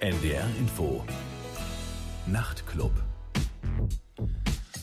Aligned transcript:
NDR 0.00 0.46
Info. 0.58 1.04
Nachtclub. 2.26 2.90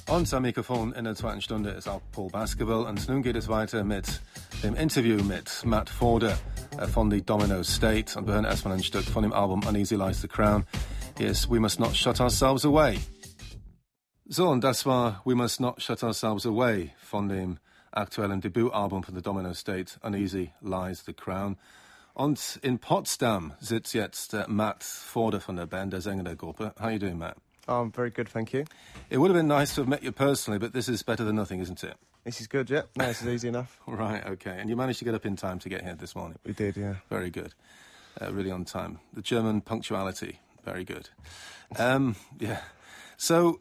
Am 0.05 0.41
Mikrofon 0.43 0.93
in 0.93 1.05
der 1.05 1.15
zweiten 1.15 1.41
Stunde 1.41 1.71
ist 1.71 1.89
auch 1.89 2.01
Paul 2.11 2.29
Basketball. 2.29 2.85
Und 2.85 3.09
nun 3.09 3.23
geht 3.23 3.35
es 3.35 3.47
weiter 3.47 3.83
mit 3.83 4.21
dem 4.61 4.75
Interview 4.75 5.23
mit 5.23 5.65
Matt 5.65 5.89
Forder 5.89 6.37
äh, 6.77 6.85
von 6.85 7.09
The 7.09 7.23
Domino 7.23 7.63
State. 7.63 8.17
Und 8.17 8.27
wir 8.27 8.35
hören 8.35 8.45
erstmal 8.45 8.75
ein 8.75 8.83
Stück 8.83 9.05
von 9.05 9.23
dem 9.23 9.33
Album 9.33 9.65
Uneasy 9.67 9.95
Lies 9.95 10.21
the 10.21 10.27
Crown. 10.27 10.67
Hier 11.17 11.29
ist 11.29 11.49
We 11.49 11.59
Must 11.59 11.79
Not 11.79 11.95
Shut 11.95 12.21
Ourselves 12.21 12.63
Away. 12.63 12.99
So, 14.25 14.47
und 14.49 14.63
das 14.63 14.85
war 14.85 15.23
We 15.25 15.33
Must 15.33 15.59
Not 15.59 15.81
Shut 15.81 16.03
Ourselves 16.03 16.45
Away 16.45 16.91
von 16.99 17.27
dem 17.27 17.57
aktuellen 17.91 18.39
Debütalbum 18.39 19.01
von 19.01 19.15
The 19.15 19.23
Domino 19.23 19.51
State, 19.53 19.99
Uneasy 20.03 20.51
Lies 20.61 21.03
the 21.05 21.13
Crown. 21.13 21.57
Und 22.17 22.59
in 22.63 22.79
Potsdam 22.79 23.53
sitzt 23.59 23.93
jetzt 23.93 24.33
uh, 24.33 24.45
Matt 24.47 24.83
Forder 24.83 25.39
von 25.39 25.55
der 25.55 25.67
Band, 25.67 25.93
der 25.93 26.01
Sänger 26.01 26.23
der 26.23 26.35
Gruppe. 26.35 26.73
How 26.79 26.85
are 26.85 26.91
you 26.93 26.97
doing, 26.97 27.19
Matt? 27.19 27.37
Oh, 27.67 27.73
I'm 27.73 27.91
very 27.91 28.09
good, 28.09 28.27
thank 28.27 28.53
you. 28.53 28.63
It 29.11 29.19
would 29.19 29.29
have 29.29 29.37
been 29.37 29.47
nice 29.47 29.75
to 29.75 29.81
have 29.81 29.87
met 29.87 30.01
you 30.01 30.11
personally, 30.11 30.57
but 30.57 30.73
this 30.73 30.89
is 30.89 31.03
better 31.03 31.23
than 31.23 31.35
nothing, 31.35 31.59
isn't 31.61 31.83
it? 31.83 31.95
This 32.23 32.41
is 32.41 32.47
good, 32.47 32.71
yeah. 32.71 32.85
No, 32.95 33.05
this 33.05 33.21
is 33.21 33.27
easy 33.27 33.49
enough. 33.49 33.79
Right, 33.87 34.25
okay. 34.25 34.57
And 34.59 34.67
you 34.67 34.75
managed 34.75 34.97
to 34.97 35.05
get 35.05 35.13
up 35.13 35.27
in 35.27 35.35
time 35.35 35.59
to 35.59 35.69
get 35.69 35.83
here 35.83 35.93
this 35.93 36.15
morning. 36.15 36.39
We 36.43 36.53
did, 36.53 36.75
yeah. 36.75 36.95
Very 37.07 37.29
good. 37.29 37.53
Uh, 38.19 38.33
really 38.33 38.49
on 38.49 38.65
time. 38.65 38.99
The 39.13 39.21
German 39.21 39.61
punctuality, 39.61 40.39
very 40.65 40.83
good. 40.85 41.09
Um, 41.77 42.15
yeah. 42.39 42.61
So, 43.17 43.59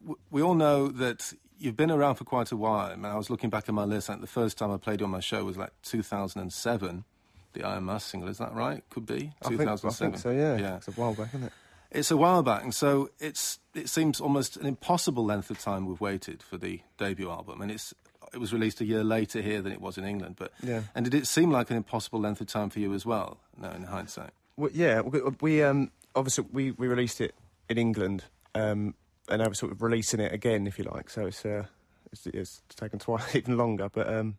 w- 0.00 0.18
we 0.32 0.42
all 0.42 0.54
know 0.54 0.88
that 0.88 1.34
you've 1.56 1.76
been 1.76 1.92
around 1.92 2.16
for 2.16 2.24
quite 2.24 2.50
a 2.50 2.56
while. 2.56 2.90
I, 2.90 2.96
mean, 2.96 3.04
I 3.04 3.16
was 3.16 3.30
looking 3.30 3.48
back 3.48 3.68
at 3.68 3.74
my 3.74 3.84
list, 3.84 4.08
think 4.08 4.22
the 4.22 4.26
first 4.26 4.58
time 4.58 4.72
I 4.72 4.76
played 4.76 4.98
you 4.98 5.06
on 5.06 5.12
my 5.12 5.20
show 5.20 5.44
was 5.44 5.56
like 5.56 5.70
2007, 5.84 7.04
the 7.52 7.64
Iron 7.64 7.84
Mask 7.86 8.10
single, 8.10 8.28
is 8.28 8.38
that 8.38 8.54
right? 8.54 8.82
Could 8.90 9.06
be? 9.06 9.32
I 9.42 9.48
think, 9.48 9.60
I 9.60 9.74
2007. 9.76 10.12
think 10.12 10.22
so, 10.22 10.30
yeah. 10.30 10.56
Yeah. 10.56 10.76
It's 10.76 10.88
a 10.88 10.92
while 10.92 11.14
back, 11.14 11.28
isn't 11.28 11.44
it? 11.44 11.52
It's 11.90 12.10
a 12.10 12.16
while 12.16 12.42
back, 12.42 12.62
and 12.62 12.74
so 12.74 13.10
it's 13.20 13.58
it 13.74 13.88
seems 13.88 14.18
almost 14.20 14.56
an 14.56 14.64
impossible 14.66 15.24
length 15.24 15.50
of 15.50 15.58
time 15.58 15.84
we've 15.86 16.00
waited 16.00 16.42
for 16.42 16.56
the 16.56 16.80
debut 16.96 17.30
album, 17.30 17.60
and 17.60 17.70
it's 17.70 17.92
it 18.32 18.38
was 18.38 18.50
released 18.52 18.80
a 18.80 18.86
year 18.86 19.04
later 19.04 19.42
here 19.42 19.60
than 19.60 19.72
it 19.72 19.80
was 19.80 19.98
in 19.98 20.04
England. 20.04 20.36
But 20.38 20.52
Yeah. 20.62 20.82
and 20.94 21.04
did 21.04 21.12
it 21.14 21.26
seem 21.26 21.50
like 21.50 21.68
an 21.70 21.76
impossible 21.76 22.18
length 22.18 22.40
of 22.40 22.46
time 22.46 22.70
for 22.70 22.78
you 22.80 22.94
as 22.94 23.04
well? 23.04 23.40
No, 23.58 23.70
in 23.72 23.82
hindsight. 23.82 24.30
Well, 24.56 24.70
yeah, 24.72 25.02
we, 25.02 25.20
we 25.42 25.62
um, 25.62 25.90
obviously 26.14 26.46
we, 26.50 26.70
we 26.70 26.86
released 26.88 27.20
it 27.20 27.34
in 27.68 27.76
England, 27.76 28.24
um, 28.54 28.94
and 29.28 29.42
now 29.42 29.48
we're 29.48 29.54
sort 29.54 29.72
of 29.72 29.82
releasing 29.82 30.18
it 30.20 30.32
again, 30.32 30.66
if 30.66 30.78
you 30.78 30.84
like. 30.86 31.10
So 31.10 31.26
it's 31.26 31.44
uh, 31.44 31.64
it's, 32.10 32.26
it's 32.28 32.62
taken 32.74 32.98
twice 33.00 33.34
even 33.36 33.58
longer, 33.58 33.90
but 33.90 34.08
um, 34.10 34.38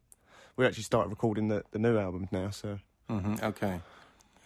we 0.56 0.66
actually 0.66 0.84
started 0.84 1.10
recording 1.10 1.50
the, 1.50 1.64
the 1.70 1.78
new 1.78 2.00
album 2.00 2.30
now, 2.32 2.50
so 2.50 2.80
hmm 3.20 3.36
Okay, 3.44 3.80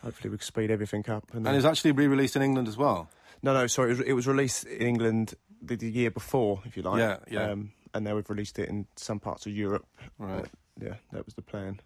hopefully 0.03 0.29
we 0.31 0.37
can 0.37 0.45
speed 0.45 0.71
everything 0.71 1.03
up. 1.09 1.25
And, 1.29 1.37
and 1.37 1.45
then- 1.47 1.55
it's 1.55 1.65
actually 1.65 1.91
re-released 1.91 2.35
in 2.35 2.41
England 2.41 2.67
as 2.67 2.77
well. 2.77 3.09
no, 3.43 3.53
no, 3.53 3.67
sorry, 3.67 3.91
it 3.91 3.97
was, 3.97 4.07
it 4.07 4.13
was 4.13 4.27
released 4.27 4.65
in 4.65 4.87
England 4.87 5.33
the, 5.61 5.75
the 5.75 5.89
year 5.89 6.11
before, 6.11 6.61
if 6.65 6.75
you 6.77 6.83
like. 6.83 6.99
Yeah, 6.99 7.17
yeah. 7.29 7.51
Um, 7.51 7.71
and 7.93 8.03
now 8.05 8.15
we've 8.15 8.29
released 8.29 8.59
it 8.59 8.69
in 8.69 8.85
some 8.95 9.19
parts 9.19 9.45
of 9.45 9.53
Europe. 9.53 9.85
Right. 10.19 10.43
Uh, 10.45 10.47
yeah, 10.79 10.93
that 11.11 11.25
was 11.25 11.33
the 11.35 11.41
plan. 11.41 11.79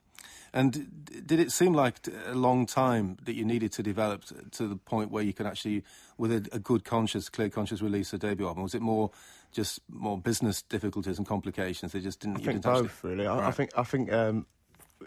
And 0.54 1.06
d- 1.06 1.22
did 1.26 1.40
it 1.40 1.52
seem 1.54 1.74
like 1.74 1.96
a 2.28 2.36
long 2.36 2.66
time 2.66 3.18
that 3.24 3.36
you 3.36 3.46
needed 3.46 3.72
to 3.74 3.84
develop 3.84 4.24
to 4.52 4.68
the 4.68 4.76
point 4.76 5.10
where 5.10 5.24
you 5.24 5.32
could 5.32 5.46
actually, 5.46 5.84
with 6.18 6.32
a, 6.34 6.46
a 6.52 6.60
good 6.60 6.84
conscious, 6.84 7.30
clear 7.30 7.50
conscious 7.50 7.82
release 7.82 8.12
a 8.12 8.18
debut 8.18 8.46
album? 8.46 8.64
Was 8.64 8.76
it 8.76 8.82
more 8.82 9.12
just 9.54 9.80
more 9.90 10.18
business 10.18 10.62
difficulties 10.62 11.18
and 11.18 11.26
complications? 11.26 11.94
They 11.94 12.02
just 12.02 12.20
didn't. 12.20 12.38
I 12.38 12.40
you 12.40 12.46
think 12.48 12.62
didn't 12.64 12.66
actually- 12.76 12.88
both, 12.90 13.04
really. 13.06 13.28
I, 13.28 13.48
I 13.48 13.52
think 13.52 13.70
I 13.78 13.84
think 13.84 14.12
um, 14.12 14.46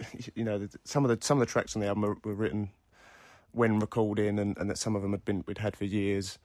you 0.34 0.44
know 0.44 0.68
some 0.84 1.04
of 1.04 1.10
the 1.10 1.24
some 1.24 1.40
of 1.40 1.46
the 1.46 1.50
tracks 1.50 1.74
on 1.76 1.80
the 1.80 1.88
album 1.88 2.02
were, 2.02 2.16
were 2.24 2.34
written 2.34 2.70
when 3.52 3.78
recording, 3.78 4.38
and, 4.38 4.56
and 4.58 4.68
that 4.68 4.78
some 4.78 4.96
of 4.96 5.02
them 5.02 5.12
had 5.12 5.24
been 5.24 5.44
we'd 5.46 5.58
had 5.58 5.76
for 5.76 5.84
years. 5.84 6.38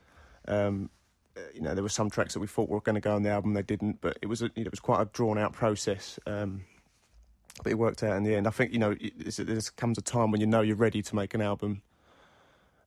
Um, 0.48 0.90
uh, 1.36 1.42
you 1.54 1.62
know, 1.62 1.74
there 1.74 1.84
were 1.84 1.90
some 1.90 2.10
tracks 2.10 2.34
that 2.34 2.40
we 2.40 2.48
thought 2.48 2.70
were 2.70 2.82
going 2.82 2.96
to 2.96 3.02
go 3.02 3.16
on 3.16 3.24
the 3.24 3.30
album, 3.30 3.54
they 3.54 3.62
didn't. 3.62 4.02
But 4.02 4.18
it 4.22 4.28
was 4.28 4.42
a, 4.42 4.46
you 4.56 4.64
know, 4.64 4.68
it 4.68 4.72
was 4.72 4.80
quite 4.80 5.02
a 5.02 5.06
drawn 5.06 5.38
out 5.38 5.54
process. 5.54 6.20
Um, 6.26 6.66
but 7.64 7.72
it 7.72 7.76
worked 7.76 8.04
out 8.04 8.16
in 8.16 8.24
the 8.24 8.36
end. 8.36 8.48
I 8.48 8.52
think 8.52 8.72
you 8.72 8.80
know 8.80 8.96
there 9.38 9.62
comes 9.76 9.98
a 9.98 10.02
time 10.02 10.32
when 10.32 10.42
you 10.42 10.48
know 10.48 10.62
you're 10.62 10.76
ready 10.76 11.02
to 11.02 11.16
make 11.16 11.34
an 11.34 11.42
album 11.42 11.82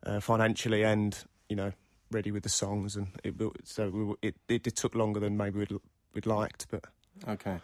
uh, 0.05 0.21
financially 0.21 0.83
and 0.83 1.17
you 1.49 1.57
know 1.57 1.73
ready 2.11 2.31
with 2.31 2.43
the 2.43 2.49
songs, 2.49 2.97
and 2.97 3.09
it, 3.25 3.35
so 3.65 3.91
we, 3.91 4.29
it, 4.29 4.37
it 4.49 4.67
it 4.67 4.77
took 4.77 4.95
longer 4.95 5.21
than 5.21 5.37
maybe 5.37 5.59
we'd 5.59 5.73
we'd 6.15 6.27
liked, 6.27 6.67
but. 6.71 6.85
Okay. 7.29 7.59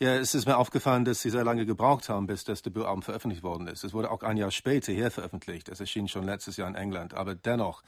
Ja, 0.00 0.14
es 0.14 0.32
ist 0.36 0.46
mir 0.46 0.56
aufgefallen, 0.56 1.04
dass 1.04 1.22
Sie 1.22 1.30
sehr 1.30 1.42
lange 1.42 1.66
gebraucht 1.66 2.08
haben, 2.08 2.28
bis 2.28 2.44
das 2.44 2.62
Debütalbum 2.62 3.02
veröffentlicht 3.02 3.42
worden 3.42 3.66
ist. 3.66 3.82
Es 3.82 3.92
wurde 3.92 4.12
auch 4.12 4.22
ein 4.22 4.36
Jahr 4.36 4.52
später 4.52 4.92
hier 4.92 5.10
veröffentlicht. 5.10 5.68
Es 5.68 5.80
erschien 5.80 6.06
schon 6.06 6.22
letztes 6.22 6.56
Jahr 6.56 6.68
in 6.68 6.76
England. 6.76 7.14
Aber 7.14 7.34
dennoch 7.34 7.82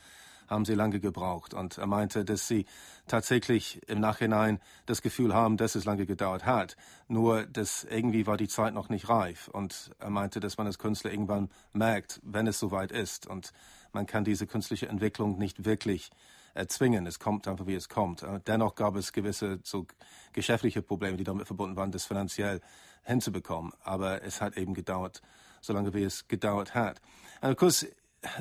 haben 0.48 0.65
Sie 0.65 0.75
lange 0.75 0.98
gebraucht. 0.98 1.54
Und 1.54 1.78
er 1.78 1.87
meinte, 1.87 2.25
dass 2.25 2.48
Sie 2.48 2.66
tatsächlich 3.06 3.81
im 3.88 4.00
Nachhinein 4.00 4.59
das 4.87 5.03
Gefühl 5.03 5.34
haben, 5.34 5.56
dass 5.56 5.76
es 5.76 5.84
lange 5.84 6.04
gedauert 6.04 6.44
hat. 6.47 6.76
Nur, 7.06 7.47
dass 7.47 7.84
irgendwie 7.84 8.27
war 8.27 8.37
die 8.37 8.48
Zeit 8.48 8.75
noch 8.75 8.88
nicht 8.88 9.09
reif. 9.09 9.47
Und 9.47 9.92
er 10.00 10.10
meinte, 10.10 10.41
dass 10.41 10.59
man 10.59 10.66
als 10.66 10.81
Künstler 10.81 11.12
irgendwann 11.12 11.48
merkt, 11.72 12.19
wenn 12.25 12.48
es 12.48 12.59
soweit 12.59 12.91
ist. 12.91 13.28
Und 13.28 13.53
man 13.92 14.06
kann 14.06 14.25
diese 14.25 14.48
künstliche 14.48 14.88
Entwicklung 14.88 15.38
nicht 15.38 15.65
wirklich 15.65 16.10
erzwingen. 16.55 17.06
Es 17.06 17.19
kommt 17.19 17.49
einfach, 17.49 17.66
wie 17.66 17.75
es 17.75 17.88
kommt. 17.88 18.22
Äh, 18.22 18.41
Dennoch 18.47 18.75
gab 18.75 18.97
es 18.97 19.12
gewisse 19.12 19.61
so 19.62 19.87
geschäftliche 20.33 20.83
Probleme, 20.83 21.16
die 21.16 21.25
damit 21.25 21.47
verbunden 21.47 21.77
waren, 21.77 21.93
das 21.93 22.05
finanziell 22.05 22.61
hinzubekommen. 23.03 23.72
Aber 23.83 24.22
es 24.22 24.41
hat 24.41 24.56
eben 24.56 24.75
gedauert, 24.75 25.22
so 25.60 25.72
lange 25.72 25.94
wie 25.94 26.05
es 26.05 26.28
gedauert 26.28 26.75
hat. 26.75 27.00
And 27.41 27.53
of 27.53 27.59
course, 27.59 27.87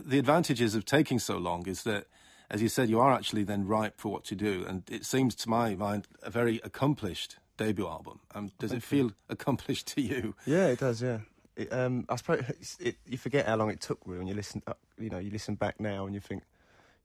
the 0.05 0.19
advantages 0.19 0.75
of 0.75 0.85
taking 0.85 1.19
so 1.19 1.37
long 1.37 1.65
is 1.65 1.83
that, 1.83 2.05
as 2.49 2.61
you 2.61 2.67
said, 2.67 2.89
you 2.89 2.99
are 2.99 3.13
actually 3.13 3.45
then 3.45 3.65
ripe 3.67 3.93
for 3.97 4.11
what 4.11 4.25
to 4.25 4.35
do. 4.35 4.65
And 4.67 4.89
it 4.89 5.05
seems 5.05 5.35
to 5.37 5.49
my 5.49 5.75
mind 5.75 6.07
a 6.21 6.29
very 6.29 6.59
accomplished 6.63 7.37
debut 7.57 7.87
album. 7.87 8.19
Um, 8.33 8.51
does 8.59 8.71
it 8.71 8.83
feel 8.83 9.11
accomplished 9.29 9.87
to 9.95 10.01
you? 10.01 10.35
Yeah, 10.45 10.67
it 10.67 10.79
does. 10.79 11.01
Yeah, 11.01 11.19
it, 11.55 11.71
um, 11.71 12.05
I 12.09 12.15
suppose 12.15 12.43
it, 12.79 12.97
you 13.05 13.17
forget 13.17 13.45
how 13.45 13.55
long 13.57 13.69
it 13.69 13.81
took 13.81 13.99
really 14.05 14.19
when 14.19 14.27
you 14.27 14.33
listen. 14.33 14.61
Up, 14.67 14.79
you 14.97 15.09
know, 15.09 15.19
you 15.19 15.29
listen 15.29 15.55
back 15.55 15.79
now 15.79 16.05
and 16.05 16.15
you 16.15 16.21
think 16.21 16.43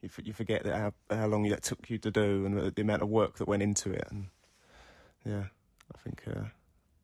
you, 0.05 0.11
f- 0.17 0.27
you 0.27 0.33
forget 0.33 0.63
that 0.65 0.77
how 0.77 0.93
how 1.11 1.27
long 1.27 1.49
that 1.49 1.63
took 1.63 1.91
you 1.91 1.99
to 1.99 2.11
do 2.11 2.47
and 2.47 2.57
the, 2.57 2.71
the 2.71 2.83
amount 2.83 3.03
of 3.03 3.09
work 3.09 3.39
that 3.39 3.49
went 3.49 3.63
into 3.63 3.91
it. 3.91 4.07
And 4.11 4.29
yeah, 5.25 5.45
I 5.95 5.99
think 5.99 6.23
uh, 6.29 6.49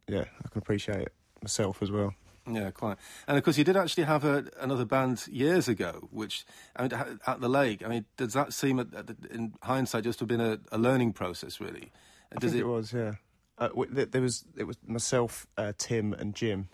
yeah, 0.06 0.24
I 0.44 0.48
can 0.48 0.58
appreciate 0.58 1.00
it 1.00 1.12
myself 1.42 1.82
as 1.82 1.90
well. 1.90 2.14
Yeah, 2.50 2.70
quite. 2.70 2.96
And 3.28 3.36
of 3.36 3.44
course, 3.44 3.58
you 3.58 3.64
did 3.64 3.76
actually 3.76 4.04
have 4.04 4.24
a, 4.24 4.44
another 4.60 4.84
band 4.84 5.26
years 5.28 5.68
ago, 5.68 6.08
which 6.10 6.44
I 6.74 6.82
mean, 6.82 6.92
at 7.26 7.40
the 7.40 7.48
lake. 7.48 7.84
I 7.84 7.88
mean, 7.88 8.06
does 8.16 8.32
that 8.32 8.52
seem, 8.52 8.80
at, 8.80 8.94
at 8.94 9.06
the, 9.06 9.16
in 9.30 9.52
hindsight, 9.62 10.04
just 10.04 10.18
to 10.18 10.22
have 10.22 10.28
been 10.28 10.40
a, 10.40 10.58
a 10.72 10.78
learning 10.78 11.12
process, 11.12 11.60
really? 11.60 11.92
I 12.32 12.38
Does 12.38 12.52
think 12.52 12.62
it, 12.62 12.66
was. 12.66 12.92
Yeah, 12.92 13.12
uh, 13.58 13.68
w- 13.68 13.94
th- 13.94 14.10
there 14.10 14.22
was 14.22 14.44
it 14.56 14.64
was 14.64 14.78
myself, 14.86 15.46
uh, 15.56 15.72
Tim, 15.76 16.12
and 16.14 16.34
Jim. 16.34 16.68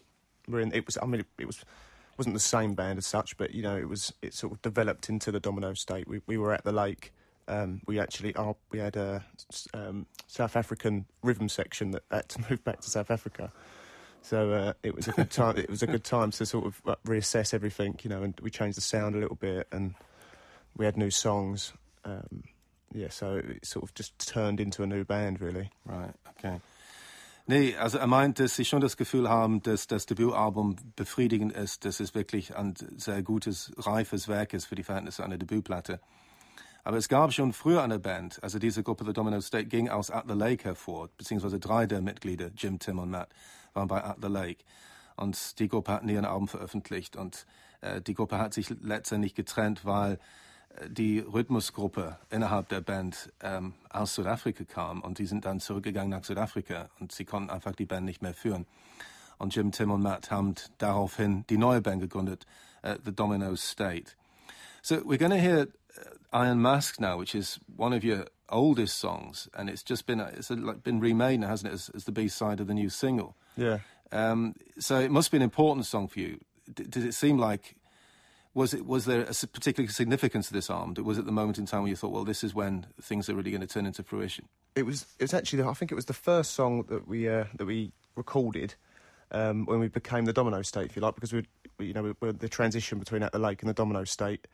We're 0.48 0.60
in. 0.60 0.72
It 0.72 0.86
was. 0.86 0.98
I 1.02 1.06
mean, 1.06 1.20
it, 1.20 1.26
it 1.38 1.46
was 1.46 1.64
wasn't 2.18 2.34
the 2.34 2.40
same 2.40 2.74
band 2.74 2.98
as 2.98 3.06
such, 3.06 3.36
but 3.36 3.54
you 3.54 3.62
know, 3.62 3.76
it 3.76 3.88
was. 3.88 4.12
It 4.22 4.34
sort 4.34 4.52
of 4.52 4.62
developed 4.62 5.08
into 5.08 5.30
the 5.30 5.40
Domino 5.40 5.74
State. 5.74 6.08
We 6.08 6.20
we 6.26 6.38
were 6.38 6.52
at 6.52 6.64
the 6.64 6.72
lake. 6.72 7.12
Um, 7.48 7.80
we 7.86 8.00
actually 8.00 8.34
our, 8.34 8.56
we 8.70 8.78
had 8.78 8.96
a 8.96 9.24
um, 9.72 10.06
South 10.26 10.56
African 10.56 11.06
rhythm 11.22 11.48
section 11.48 11.92
that 11.92 12.02
had 12.10 12.28
to 12.30 12.44
move 12.50 12.64
back 12.64 12.80
to 12.80 12.90
South 12.90 13.10
Africa. 13.10 13.52
So 14.22 14.52
uh, 14.52 14.72
it 14.82 14.94
was 14.94 15.06
a 15.06 15.12
good 15.12 15.30
time. 15.42 15.56
it 15.56 15.70
was 15.70 15.82
a 15.82 15.86
good 15.86 16.04
time 16.04 16.32
to 16.32 16.46
sort 16.46 16.66
of 16.66 16.82
uh, 16.86 16.96
reassess 17.06 17.54
everything, 17.54 17.98
you 18.02 18.10
know, 18.10 18.22
and 18.22 18.34
we 18.42 18.50
changed 18.50 18.76
the 18.76 18.82
sound 18.82 19.14
a 19.14 19.18
little 19.18 19.36
bit, 19.36 19.68
and 19.70 19.94
we 20.76 20.84
had 20.84 20.96
new 20.96 21.10
songs. 21.10 21.72
Um, 22.04 22.42
yeah, 22.92 23.08
so 23.10 23.36
it 23.36 23.64
sort 23.64 23.84
of 23.84 23.94
just 23.94 24.18
turned 24.26 24.60
into 24.60 24.82
a 24.82 24.86
new 24.86 25.04
band, 25.04 25.40
really. 25.40 25.70
Right, 25.84 26.12
okay. 26.30 26.60
Nee, 27.48 27.76
also 27.76 27.98
er 27.98 28.08
meint, 28.08 28.40
dass 28.40 28.56
sie 28.56 28.64
schon 28.64 28.80
das 28.80 28.96
Gefühl 28.96 29.28
haben, 29.28 29.62
dass 29.62 29.86
das 29.86 30.06
Debütalbum 30.06 30.74
befriedigend 30.96 31.52
ist, 31.52 31.84
dass 31.84 32.00
es 32.00 32.12
wirklich 32.12 32.56
ein 32.56 32.74
sehr 32.96 33.22
gutes, 33.22 33.72
reifes 33.76 34.26
Werk 34.26 34.52
ist 34.52 34.64
für 34.64 34.74
die 34.74 34.82
Verhältnisse 34.82 35.22
einer 35.22 35.38
Debütplatte. 35.38 36.00
Aber 36.82 36.96
es 36.96 37.08
gab 37.08 37.32
schon 37.32 37.52
früher 37.52 37.84
eine 37.84 38.00
Band, 38.00 38.42
also 38.42 38.58
diese 38.58 38.82
Gruppe 38.82 39.04
The 39.04 39.12
Domino 39.12 39.40
State 39.40 39.66
ging 39.66 39.88
aus 39.88 40.10
At 40.10 40.24
the 40.26 40.34
Lake 40.34 40.64
hervor, 40.64 41.08
beziehungsweise 41.16 41.60
drei 41.60 41.86
der 41.86 42.00
Mitglieder, 42.00 42.50
Jim, 42.56 42.80
Tim 42.80 42.98
und 42.98 43.10
Matt, 43.10 43.28
waren 43.74 43.86
bei 43.86 44.02
At 44.02 44.18
the 44.20 44.28
Lake. 44.28 44.64
Und 45.14 45.60
die 45.60 45.68
Gruppe 45.68 45.92
hat 45.92 46.04
nie 46.04 46.18
ein 46.18 46.24
Album 46.24 46.48
veröffentlicht 46.48 47.14
und 47.14 47.46
äh, 47.80 48.00
die 48.02 48.14
Gruppe 48.14 48.38
hat 48.38 48.54
sich 48.54 48.70
letztendlich 48.82 49.36
getrennt, 49.36 49.84
weil 49.84 50.18
die 50.88 51.20
Rhythmusgruppe 51.20 52.18
innerhalb 52.30 52.68
der 52.68 52.80
Band 52.80 53.32
ähm, 53.40 53.74
aus 53.90 54.14
Südafrika 54.14 54.64
kam 54.64 55.00
und 55.00 55.18
die 55.18 55.26
sind 55.26 55.44
dann 55.44 55.60
zurückgegangen 55.60 56.10
nach 56.10 56.24
Südafrika 56.24 56.88
und 57.00 57.12
sie 57.12 57.24
konnten 57.24 57.50
einfach 57.50 57.74
die 57.74 57.86
Band 57.86 58.04
nicht 58.04 58.22
mehr 58.22 58.34
führen. 58.34 58.66
Und 59.38 59.54
Jim, 59.54 59.72
Tim 59.72 59.90
und 59.90 60.02
Matt 60.02 60.30
haben 60.30 60.54
daraufhin 60.78 61.44
die 61.48 61.58
neue 61.58 61.80
Band 61.80 62.00
gegründet, 62.00 62.46
äh, 62.82 62.96
The 63.04 63.12
Domino 63.12 63.54
State. 63.56 64.12
So 64.82 64.96
we're 64.96 65.18
going 65.18 65.32
to 65.32 65.38
hear 65.38 65.68
uh, 65.98 66.44
Iron 66.44 66.60
Mask 66.60 67.00
now, 67.00 67.18
which 67.18 67.34
is 67.34 67.58
one 67.76 67.92
of 67.92 68.04
your 68.04 68.26
oldest 68.48 68.98
songs, 68.98 69.48
and 69.54 69.68
it's 69.68 69.82
just 69.82 70.06
been 70.06 70.20
it's 70.20 70.50
like 70.50 70.82
been 70.84 71.00
remade 71.00 71.40
now, 71.40 71.48
hasn't 71.48 71.72
it, 71.72 71.74
as, 71.74 71.90
as 71.94 72.04
the 72.04 72.12
B 72.12 72.28
side 72.28 72.60
of 72.60 72.66
the 72.66 72.74
new 72.74 72.88
single. 72.88 73.34
Yeah. 73.56 73.78
Um, 74.12 74.54
so 74.78 75.00
it 75.00 75.10
must 75.10 75.30
be 75.30 75.36
an 75.36 75.42
important 75.42 75.86
song 75.86 76.08
for 76.08 76.20
you. 76.20 76.38
D- 76.72 76.84
does 76.84 77.04
it 77.04 77.14
seem 77.14 77.38
like 77.38 77.74
Was 78.56 78.72
it 78.72 78.86
was 78.86 79.04
there 79.04 79.20
a 79.20 79.46
particular 79.46 79.90
significance 79.90 80.46
to 80.48 80.54
this 80.54 80.70
album? 80.70 81.04
Was 81.04 81.18
it 81.18 81.26
the 81.26 81.30
moment 81.30 81.58
in 81.58 81.66
time 81.66 81.82
where 81.82 81.90
you 81.90 81.96
thought, 81.96 82.10
well, 82.10 82.24
this 82.24 82.42
is 82.42 82.54
when 82.54 82.86
things 83.02 83.28
are 83.28 83.34
really 83.34 83.50
going 83.50 83.60
to 83.60 83.66
turn 83.66 83.84
into 83.84 84.02
fruition? 84.02 84.48
It 84.74 84.86
was. 84.86 85.04
It 85.18 85.24
was 85.24 85.34
actually. 85.34 85.62
I 85.62 85.74
think 85.74 85.92
it 85.92 85.94
was 85.94 86.06
the 86.06 86.14
first 86.14 86.52
song 86.52 86.84
that 86.88 87.06
we 87.06 87.28
uh, 87.28 87.44
that 87.56 87.66
we 87.66 87.92
recorded 88.14 88.74
um, 89.30 89.66
when 89.66 89.78
we 89.78 89.88
became 89.88 90.24
the 90.24 90.32
Domino 90.32 90.62
State, 90.62 90.86
if 90.86 90.96
you 90.96 91.02
like, 91.02 91.14
because 91.14 91.34
we, 91.34 91.44
you 91.78 91.92
know, 91.92 92.02
we, 92.02 92.14
we 92.18 92.32
the 92.32 92.48
transition 92.48 92.98
between 92.98 93.22
At 93.22 93.32
the 93.32 93.38
Lake 93.38 93.60
and 93.60 93.68
the 93.68 93.74
Domino 93.74 94.04
State. 94.04 94.48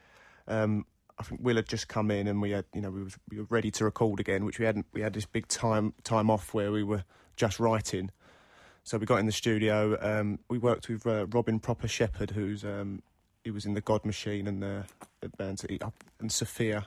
Um, 0.48 0.84
I 1.16 1.22
think 1.22 1.40
Will 1.40 1.54
had 1.54 1.68
just 1.68 1.86
come 1.86 2.10
in 2.10 2.26
and 2.26 2.42
we 2.42 2.50
had, 2.50 2.64
you 2.74 2.80
know, 2.80 2.90
we, 2.90 3.04
was, 3.04 3.16
we 3.30 3.38
were 3.38 3.46
ready 3.50 3.70
to 3.70 3.84
record 3.84 4.18
again, 4.18 4.44
which 4.44 4.58
we 4.58 4.64
hadn't. 4.64 4.86
We 4.92 5.02
had 5.02 5.12
this 5.12 5.26
big 5.26 5.46
time 5.46 5.94
time 6.02 6.28
off 6.28 6.52
where 6.54 6.72
we 6.72 6.82
were 6.82 7.04
just 7.36 7.60
writing. 7.60 8.10
So 8.82 8.98
we 8.98 9.06
got 9.06 9.20
in 9.20 9.26
the 9.26 9.32
studio. 9.32 9.96
Um, 10.00 10.40
we 10.48 10.58
worked 10.58 10.88
with 10.88 11.06
uh, 11.06 11.26
Robin 11.28 11.60
Proper 11.60 11.86
Sheppard, 11.86 12.32
who's 12.32 12.64
um, 12.64 13.02
he 13.44 13.50
was 13.50 13.64
in 13.64 13.74
the 13.74 13.80
God 13.80 14.04
Machine 14.04 14.46
and 14.46 14.62
the, 14.62 14.84
the 15.20 15.28
bands 15.28 15.64
and 16.20 16.32
Sophia. 16.32 16.86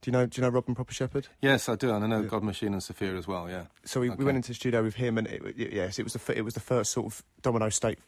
Do 0.00 0.10
you 0.10 0.12
know? 0.12 0.26
Do 0.26 0.40
you 0.40 0.42
know 0.42 0.50
Robin 0.50 0.74
Proper 0.74 0.92
Sheppard? 0.92 1.26
Yes, 1.40 1.68
I 1.68 1.74
do, 1.74 1.92
and 1.92 2.04
I 2.04 2.06
know 2.06 2.20
yeah. 2.20 2.28
God 2.28 2.44
Machine 2.44 2.72
and 2.72 2.82
Sophia 2.82 3.16
as 3.16 3.26
well. 3.26 3.50
Yeah. 3.50 3.64
So 3.84 4.00
we, 4.00 4.10
okay. 4.10 4.16
we 4.16 4.24
went 4.24 4.36
into 4.36 4.48
the 4.48 4.54
studio 4.54 4.82
with 4.82 4.94
him, 4.94 5.18
and 5.18 5.26
it, 5.26 5.42
yes, 5.56 5.98
it 5.98 6.04
was 6.04 6.12
the 6.12 6.38
it 6.38 6.42
was 6.42 6.54
the 6.54 6.60
first 6.60 6.92
sort 6.92 7.06
of 7.06 7.22
Domino 7.42 7.68
State. 7.68 7.98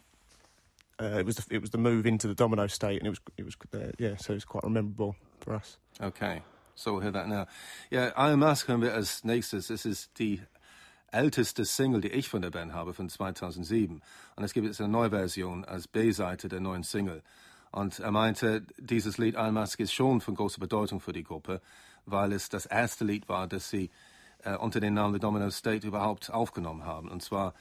Uh, 1.02 1.18
it 1.18 1.26
was 1.26 1.36
the, 1.36 1.54
it 1.54 1.60
was 1.60 1.70
the 1.70 1.78
move 1.78 2.06
into 2.06 2.28
the 2.28 2.34
Domino 2.34 2.68
State, 2.68 2.98
and 2.98 3.06
it 3.06 3.10
was 3.10 3.20
it 3.36 3.44
was 3.44 3.56
uh, 3.74 3.90
yeah, 3.98 4.16
so 4.16 4.32
it 4.32 4.36
was 4.36 4.44
quite 4.44 4.64
memorable 4.64 5.16
for 5.40 5.54
us. 5.54 5.78
Okay, 6.00 6.42
so 6.76 6.92
we'll 6.92 7.00
hear 7.00 7.10
that 7.10 7.26
now. 7.26 7.46
Ja, 7.90 8.12
Iron 8.16 8.38
Mask 8.38 8.68
hören 8.68 8.82
wir 8.82 8.94
als 8.94 9.24
nächstes. 9.24 9.70
Es 9.70 9.84
ist 9.84 10.16
die 10.18 10.42
älteste 11.12 11.64
Single, 11.64 12.00
die 12.00 12.08
ich 12.08 12.28
von 12.28 12.42
der 12.42 12.50
Band 12.50 12.72
habe, 12.72 12.94
von 12.94 13.08
2007. 13.08 14.02
Und 14.36 14.44
es 14.44 14.52
gibt 14.52 14.66
jetzt 14.66 14.80
eine 14.80 14.90
neue 14.90 15.10
Version 15.10 15.64
als 15.64 15.88
B-Seite 15.88 16.48
der 16.48 16.60
neuen 16.60 16.82
Single. 16.82 17.22
Und 17.72 18.00
er 18.00 18.10
meinte, 18.10 18.64
dieses 18.78 19.18
Lied 19.18 19.36
Almask 19.36 19.78
ist 19.80 19.92
schon 19.92 20.20
von 20.20 20.34
großer 20.34 20.60
Bedeutung 20.60 21.00
für 21.00 21.12
die 21.12 21.22
Gruppe, 21.22 21.60
weil 22.04 22.32
es 22.32 22.48
das 22.48 22.66
erste 22.66 23.04
Lied 23.04 23.28
war, 23.28 23.46
das 23.46 23.70
sie 23.70 23.90
äh, 24.42 24.56
unter 24.56 24.80
dem 24.80 24.94
Namen 24.94 25.14
The 25.14 25.20
Domino 25.20 25.50
State 25.50 25.86
überhaupt 25.86 26.30
aufgenommen 26.30 26.84
haben. 26.84 27.08
Und 27.08 27.22
zwar 27.22 27.54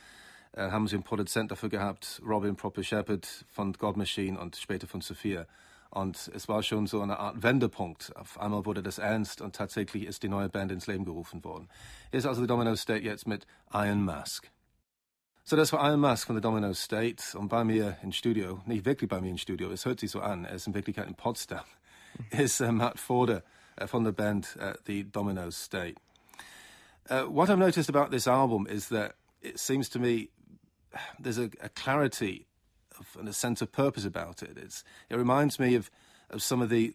äh, 0.53 0.71
haben 0.71 0.87
sie 0.87 0.95
einen 0.95 1.03
Produzent 1.03 1.51
dafür 1.51 1.69
gehabt, 1.69 2.21
Robin 2.25 2.55
Proper 2.55 2.83
Shepherd 2.83 3.45
von 3.51 3.73
God 3.73 3.97
Machine 3.97 4.39
und 4.39 4.55
später 4.55 4.87
von 4.87 5.01
Sophia. 5.01 5.45
Und 5.91 6.29
es 6.35 6.47
war 6.47 6.61
schon 6.61 6.85
so 6.85 7.01
eine 7.01 7.19
Art 7.19 7.41
Wendepunkt. 7.41 8.15
Auf 8.15 8.39
einmal 8.39 8.65
wurde 8.65 8.83
das 8.83 8.99
ernst 8.99 9.41
und 9.41 9.55
tatsächlich 9.55 10.05
ist 10.05 10.21
die 10.21 10.29
neue 10.29 10.49
Band 10.49 10.71
ins 10.71 10.85
Leben 10.87 11.03
gerufen 11.03 11.43
worden. 11.43 11.67
Hier 12.11 12.19
ist 12.19 12.25
also 12.25 12.41
The 12.41 12.47
Domino 12.47 12.75
State 12.75 13.03
jetzt 13.03 13.27
mit 13.27 13.47
Iron 13.73 14.05
Mask. 14.05 14.51
So, 15.43 15.55
das 15.55 15.73
war 15.73 15.87
Iron 15.89 15.99
Mask 15.99 16.27
von 16.27 16.35
The 16.35 16.41
Domino 16.41 16.73
State 16.73 17.35
und 17.35 17.47
bei 17.47 17.63
mir 17.63 17.97
im 18.03 18.11
Studio, 18.11 18.61
nicht 18.67 18.85
wirklich 18.85 19.09
bei 19.09 19.19
mir 19.19 19.31
im 19.31 19.39
Studio, 19.39 19.71
es 19.71 19.83
hört 19.83 19.99
sich 19.99 20.11
so 20.11 20.19
an, 20.21 20.45
er 20.45 20.53
ist 20.53 20.67
in 20.67 20.75
Wirklichkeit 20.75 21.07
in 21.07 21.15
Potsdam, 21.15 21.63
ist 22.29 22.61
uh, 22.61 22.71
Matt 22.71 22.99
Forder 22.99 23.41
uh, 23.81 23.87
von 23.87 24.03
der 24.03 24.11
Band 24.11 24.55
uh, 24.61 24.73
The 24.85 25.05
Domino 25.05 25.49
State. 25.49 25.95
Uh, 27.09 27.23
what 27.23 27.49
I've 27.49 27.57
noticed 27.57 27.89
about 27.89 28.11
this 28.11 28.27
album 28.27 28.67
is 28.67 28.89
that 28.89 29.15
it 29.41 29.59
seems 29.59 29.89
to 29.89 29.99
me 29.99 30.29
there's 31.17 31.39
a, 31.39 31.49
a 31.63 31.69
clarity 31.69 32.45
of, 32.99 33.17
and 33.19 33.27
a 33.27 33.33
sense 33.33 33.61
of 33.61 33.71
purpose 33.71 34.05
about 34.05 34.41
it. 34.43 34.57
It's, 34.57 34.83
it 35.09 35.15
reminds 35.15 35.59
me 35.59 35.75
of, 35.75 35.89
of 36.29 36.41
some 36.41 36.61
of 36.61 36.69
the, 36.69 36.93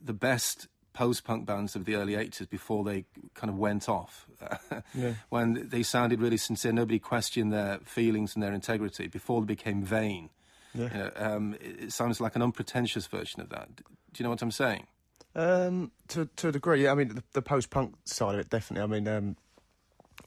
the 0.00 0.12
best 0.12 0.68
post-punk 0.92 1.46
bands 1.46 1.74
of 1.74 1.84
the 1.84 1.94
early 1.94 2.14
80s 2.14 2.48
before 2.48 2.84
they 2.84 3.04
kind 3.34 3.50
of 3.50 3.58
went 3.58 3.88
off. 3.88 4.26
yeah. 4.94 5.14
When 5.30 5.68
they 5.68 5.82
sounded 5.82 6.20
really 6.20 6.36
sincere, 6.36 6.72
nobody 6.72 6.98
questioned 6.98 7.52
their 7.52 7.78
feelings 7.84 8.34
and 8.34 8.42
their 8.42 8.52
integrity 8.52 9.06
before 9.06 9.40
they 9.40 9.46
became 9.46 9.82
vain. 9.82 10.30
Yeah. 10.74 10.88
You 10.92 10.98
know, 10.98 11.10
um, 11.16 11.56
it, 11.60 11.92
sounds 11.92 12.20
like 12.20 12.36
an 12.36 12.42
unpretentious 12.42 13.06
version 13.06 13.40
of 13.40 13.50
that. 13.50 13.76
Do 13.76 13.84
you 14.18 14.24
know 14.24 14.30
what 14.30 14.42
I'm 14.42 14.50
saying? 14.50 14.86
Um, 15.34 15.92
to 16.08 16.28
to 16.36 16.48
a 16.48 16.52
degree, 16.52 16.84
yeah. 16.84 16.92
I 16.92 16.94
mean, 16.94 17.08
the, 17.08 17.22
the 17.32 17.42
post-punk 17.42 17.94
side 18.04 18.34
of 18.34 18.40
it, 18.40 18.50
definitely. 18.50 18.82
I 18.82 19.00
mean, 19.00 19.08
um, 19.08 19.36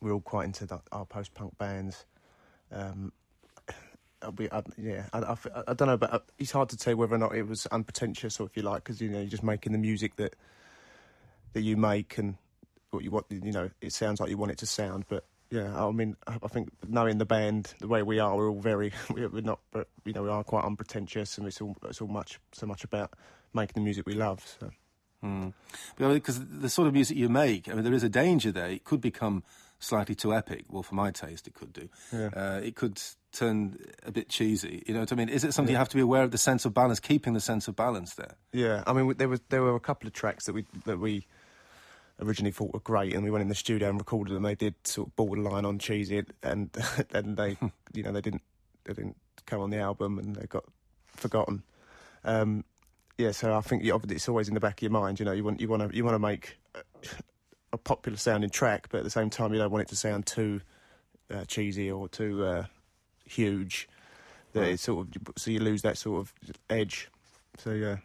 we're 0.01 0.13
all 0.13 0.21
quite 0.21 0.45
into 0.45 0.81
our 0.91 1.05
post-punk 1.05 1.57
bands. 1.57 2.05
Um, 2.71 3.11
we, 4.29 4.49
I, 4.49 4.63
yeah, 4.77 5.05
I, 5.13 5.19
I, 5.19 5.37
I, 5.67 5.73
don't 5.73 5.87
know, 5.87 5.97
but 5.97 6.13
uh, 6.13 6.19
it's 6.37 6.51
hard 6.51 6.69
to 6.69 6.77
say 6.77 6.93
whether 6.93 7.15
or 7.15 7.17
not 7.17 7.35
it 7.35 7.47
was 7.47 7.65
unpretentious 7.67 8.39
or 8.39 8.47
if 8.47 8.55
you 8.55 8.63
like, 8.63 8.83
because 8.83 9.01
you 9.01 9.09
know 9.09 9.19
you're 9.19 9.29
just 9.29 9.43
making 9.43 9.71
the 9.71 9.77
music 9.77 10.15
that 10.17 10.35
that 11.53 11.61
you 11.61 11.77
make 11.77 12.17
and 12.17 12.37
what 12.91 13.03
you 13.03 13.11
want. 13.11 13.25
You 13.29 13.51
know, 13.51 13.69
it 13.81 13.93
sounds 13.93 14.19
like 14.19 14.29
you 14.29 14.37
want 14.37 14.51
it 14.51 14.57
to 14.59 14.65
sound, 14.65 15.05
but 15.07 15.25
yeah, 15.51 15.85
I 15.85 15.91
mean, 15.91 16.15
I 16.27 16.47
think 16.47 16.69
knowing 16.87 17.17
the 17.17 17.25
band 17.25 17.73
the 17.79 17.87
way 17.87 18.03
we 18.03 18.19
are, 18.19 18.35
we're 18.35 18.49
all 18.49 18.59
very, 18.59 18.91
we're 19.09 19.29
not, 19.41 19.59
but 19.71 19.87
you 20.03 20.13
know, 20.13 20.23
we 20.23 20.29
are 20.29 20.43
quite 20.43 20.65
unpretentious, 20.65 21.37
and 21.37 21.47
it's 21.47 21.61
all 21.61 21.75
it's 21.83 22.01
all 22.01 22.07
much 22.07 22.39
so 22.51 22.65
much 22.65 22.83
about 22.83 23.13
making 23.53 23.73
the 23.75 23.81
music 23.81 24.05
we 24.05 24.13
love. 24.13 24.45
So. 24.59 24.71
Mm. 25.23 25.53
Because 25.97 26.39
the 26.45 26.69
sort 26.69 26.87
of 26.87 26.93
music 26.93 27.17
you 27.17 27.29
make, 27.29 27.67
I 27.67 27.73
mean, 27.73 27.83
there 27.83 27.93
is 27.93 28.03
a 28.03 28.09
danger 28.09 28.51
there. 28.51 28.69
It 28.69 28.83
could 28.83 29.01
become 29.01 29.43
slightly 29.79 30.15
too 30.15 30.33
epic. 30.33 30.65
Well, 30.69 30.83
for 30.83 30.95
my 30.95 31.11
taste, 31.11 31.47
it 31.47 31.53
could 31.53 31.73
do. 31.73 31.89
Yeah. 32.11 32.29
Uh, 32.35 32.59
it 32.63 32.75
could 32.75 33.01
turn 33.35 33.77
a 34.03 34.11
bit 34.11 34.29
cheesy. 34.29 34.83
You 34.87 34.93
know 34.93 35.01
what 35.01 35.11
I 35.11 35.15
mean? 35.15 35.29
Is 35.29 35.43
it 35.43 35.53
something 35.53 35.71
yeah. 35.71 35.77
you 35.77 35.79
have 35.79 35.89
to 35.89 35.95
be 35.95 36.01
aware 36.01 36.23
of 36.23 36.31
the 36.31 36.37
sense 36.37 36.65
of 36.65 36.73
balance, 36.73 36.99
keeping 36.99 37.33
the 37.33 37.39
sense 37.39 37.67
of 37.67 37.75
balance 37.75 38.15
there? 38.15 38.35
Yeah, 38.51 38.83
I 38.87 38.93
mean, 38.93 39.13
there 39.17 39.29
was 39.29 39.41
there 39.49 39.61
were 39.61 39.75
a 39.75 39.79
couple 39.79 40.07
of 40.07 40.13
tracks 40.13 40.45
that 40.45 40.53
we 40.53 40.65
that 40.85 40.99
we 40.99 41.27
originally 42.19 42.51
thought 42.51 42.73
were 42.73 42.79
great, 42.79 43.13
and 43.13 43.23
we 43.23 43.31
went 43.31 43.41
in 43.41 43.49
the 43.49 43.55
studio 43.55 43.89
and 43.89 43.99
recorded 43.99 44.35
them. 44.35 44.43
They 44.43 44.55
did 44.55 44.75
sort 44.85 45.09
of 45.09 45.15
borderline 45.15 45.65
on 45.65 45.79
cheesy, 45.79 46.23
and 46.41 46.71
then 47.09 47.35
they, 47.35 47.57
you 47.93 48.03
know, 48.03 48.11
they 48.11 48.21
didn't 48.21 48.41
they 48.85 48.93
didn't 48.93 49.17
come 49.45 49.61
on 49.61 49.69
the 49.69 49.79
album, 49.79 50.17
and 50.17 50.35
they 50.35 50.47
got 50.47 50.65
forgotten. 51.15 51.63
Um, 52.23 52.63
yeah, 53.17 53.31
so 53.31 53.55
I 53.55 53.61
think 53.61 53.83
it's 53.85 54.27
always 54.27 54.47
in 54.47 54.53
the 54.53 54.59
back 54.59 54.79
of 54.79 54.81
your 54.81 54.91
mind. 54.91 55.19
You 55.19 55.25
know, 55.25 55.31
you 55.31 55.43
want 55.43 55.61
you 55.61 55.67
want 55.67 55.89
to 55.89 55.95
you 55.95 56.03
want 56.03 56.15
to 56.15 56.19
make 56.19 56.57
a 57.71 57.77
popular 57.77 58.17
sounding 58.17 58.49
track, 58.49 58.87
but 58.89 58.99
at 58.99 59.03
the 59.03 59.09
same 59.09 59.29
time, 59.29 59.53
you 59.53 59.59
don't 59.59 59.71
want 59.71 59.83
it 59.83 59.89
to 59.89 59.95
sound 59.95 60.25
too 60.25 60.61
uh, 61.33 61.45
cheesy 61.45 61.89
or 61.91 62.07
too 62.07 62.43
uh, 62.43 62.65
huge. 63.25 63.87
That 64.53 64.61
right. 64.61 64.79
sort 64.79 65.07
of 65.07 65.13
so 65.37 65.51
you 65.51 65.59
lose 65.59 65.81
that 65.81 65.97
sort 65.97 66.21
of 66.21 66.33
edge. 66.69 67.09
So 67.57 67.71
yeah. 67.71 67.97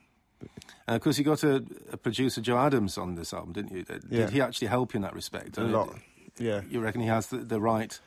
And 0.86 0.96
of 0.96 1.02
course, 1.02 1.18
you 1.18 1.24
got 1.24 1.44
a, 1.44 1.62
a, 1.92 1.96
producer, 1.96 2.40
Joe 2.40 2.58
Adams, 2.58 2.96
on 2.96 3.14
this 3.14 3.34
album, 3.34 3.52
didn't 3.52 3.72
you? 3.72 3.84
Did 3.84 4.04
yeah. 4.08 4.30
he 4.30 4.40
actually 4.40 4.68
help 4.68 4.94
you 4.94 4.98
in 4.98 5.02
that 5.02 5.14
respect? 5.14 5.58
A 5.58 5.62
lot. 5.62 5.94
Yeah. 6.38 6.62
You 6.68 6.80
reckon 6.80 7.02
he 7.02 7.08
has 7.08 7.26
the, 7.26 7.38
the 7.38 7.60
right, 7.60 8.00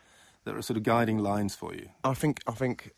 the 0.43 0.61
sort 0.63 0.77
of 0.77 0.83
guiding 0.83 1.19
lines 1.19 1.55
for 1.55 1.73
you? 1.73 1.89
I 2.03 2.15
think. 2.15 2.41
I 2.47 2.53
think 2.53 2.91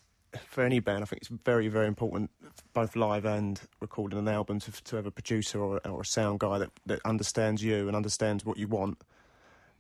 for 0.48 0.64
any 0.64 0.80
band, 0.80 1.04
I 1.04 1.06
think 1.06 1.22
it's 1.22 1.32
very, 1.44 1.68
very 1.68 1.88
important, 1.88 2.32
both 2.74 2.96
live 2.96 3.26
and 3.26 3.60
recording 3.80 4.20
an 4.20 4.28
album, 4.28 4.60
to, 4.60 4.72
to 4.72 4.96
have 4.96 5.06
a 5.06 5.12
producer 5.12 5.60
or, 5.60 5.80
or 5.86 6.02
a 6.02 6.06
sound 6.06 6.40
guy 6.40 6.58
that, 6.60 6.72
that 6.86 7.00
understands 7.06 7.64
you 7.64 7.88
and 7.88 7.96
understands 7.96 8.46
what 8.46 8.58
you 8.58 8.68
want. 8.68 9.02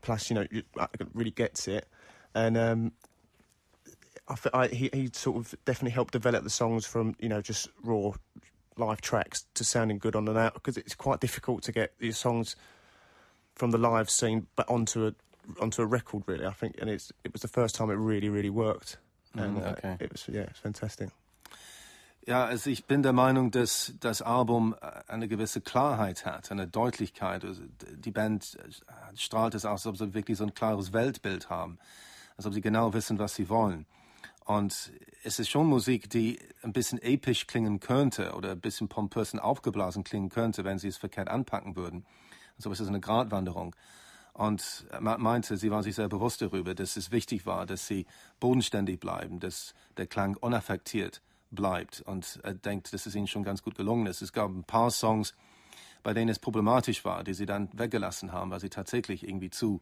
Plus, 0.01 0.29
you 0.29 0.35
know, 0.35 0.45
uh, 0.77 0.87
really 1.13 1.31
gets 1.31 1.67
it. 1.67 1.87
And 2.33 2.57
um, 2.57 2.91
I, 4.27 4.35
I, 4.53 4.67
he, 4.67 4.89
he 4.93 5.09
sort 5.13 5.37
of 5.37 5.55
definitely 5.65 5.91
helped 5.91 6.13
develop 6.13 6.43
the 6.43 6.49
songs 6.49 6.85
from, 6.85 7.15
you 7.19 7.29
know, 7.29 7.41
just 7.41 7.69
raw 7.83 8.11
live 8.77 9.01
tracks 9.01 9.45
to 9.53 9.63
sounding 9.63 9.97
good 9.97 10.15
on 10.15 10.27
an 10.27 10.37
out 10.37 10.53
because 10.53 10.77
it's 10.77 10.95
quite 10.95 11.19
difficult 11.21 11.63
to 11.63 11.71
get 11.71 11.93
these 11.99 12.17
songs 12.17 12.55
from 13.55 13.71
the 13.71 13.77
live 13.77 14.09
scene 14.09 14.47
but 14.55 14.69
onto 14.69 15.07
a 15.07 15.13
onto 15.61 15.81
a 15.81 15.85
record 15.85 16.23
really 16.25 16.45
I 16.45 16.51
think 16.51 16.75
and 16.81 16.89
it's 16.89 17.11
it 17.23 17.31
was 17.31 17.41
the 17.41 17.47
first 17.47 17.75
time 17.75 17.89
it 17.89 17.93
really 17.93 18.27
really 18.27 18.49
worked 18.49 18.97
and 19.33 19.57
mm, 19.57 19.77
okay. 19.77 19.89
uh, 19.91 19.97
it 19.99 20.11
was 20.11 20.27
yeah 20.27 20.41
it's 20.41 20.59
fantastic 20.59 21.09
Ja, 22.27 22.45
also 22.45 22.71
ich 22.71 22.85
bin 22.85 23.03
der 23.03 23.13
Meinung, 23.13 23.51
dass 23.51 23.93
das 23.99 24.23
Album 24.23 24.75
eine 25.07 25.27
gewisse 25.27 25.61
Klarheit 25.61 26.25
hat, 26.25 26.51
eine 26.51 26.67
Deutlichkeit. 26.67 27.45
Also 27.45 27.61
die 27.91 28.09
Band 28.09 28.57
strahlt 29.15 29.53
es 29.53 29.63
aus, 29.63 29.85
als 29.85 29.85
ob 29.85 29.97
sie 29.97 30.15
wirklich 30.15 30.39
so 30.39 30.43
ein 30.43 30.55
klares 30.55 30.91
Weltbild 30.91 31.51
haben, 31.51 31.77
als 32.35 32.47
ob 32.47 32.53
sie 32.53 32.61
genau 32.61 32.93
wissen, 32.93 33.19
was 33.19 33.35
sie 33.35 33.47
wollen. 33.47 33.85
Und 34.45 34.91
es 35.23 35.39
ist 35.39 35.49
schon 35.49 35.67
Musik, 35.67 36.09
die 36.09 36.39
ein 36.61 36.71
bisschen 36.71 37.01
episch 37.01 37.47
klingen 37.47 37.79
könnte 37.79 38.33
oder 38.33 38.51
ein 38.51 38.61
bisschen 38.61 38.87
pompös 38.87 39.33
und 39.33 39.39
aufgeblasen 39.39 40.03
klingen 40.03 40.29
könnte, 40.29 40.63
wenn 40.63 40.77
sie 40.77 40.87
es 40.87 40.97
verkehrt 40.97 41.27
anpacken 41.27 41.75
würden. 41.75 42.05
Also 42.57 42.71
es 42.71 42.79
eine 42.87 42.99
Gratwanderung. 43.01 43.75
Und 44.33 44.85
er 44.91 45.01
meinte, 45.01 45.57
sie 45.57 45.71
war 45.71 45.81
sich 45.81 45.95
sehr 45.95 46.09
bewusst 46.09 46.41
darüber, 46.41 46.75
dass 46.75 46.95
es 46.95 47.09
wichtig 47.11 47.45
war, 47.45 47.65
dass 47.65 47.87
sie 47.87 48.05
bodenständig 48.39 48.99
bleiben, 48.99 49.39
dass 49.39 49.73
der 49.97 50.07
Klang 50.07 50.35
unaffektiert 50.35 51.21
bleibt. 51.51 52.01
Und 52.01 52.39
er 52.43 52.53
denkt, 52.53 52.93
dass 52.93 53.05
es 53.05 53.15
ihnen 53.15 53.27
schon 53.27 53.43
ganz 53.43 53.63
gut 53.63 53.75
gelungen 53.75 54.05
ist. 54.07 54.21
Es 54.21 54.33
gab 54.33 54.51
ein 54.51 54.63
paar 54.63 54.91
Songs, 54.91 55.33
bei 56.03 56.13
denen 56.13 56.29
es 56.29 56.37
problematisch 56.37 57.03
war, 57.03 57.23
die 57.23 57.33
sie 57.33 57.45
dann 57.45 57.69
weggelassen 57.73 58.31
haben, 58.31 58.51
weil 58.51 58.59
sie 58.59 58.69
tatsächlich 58.69 59.27
irgendwie 59.27 59.49
zu 59.49 59.81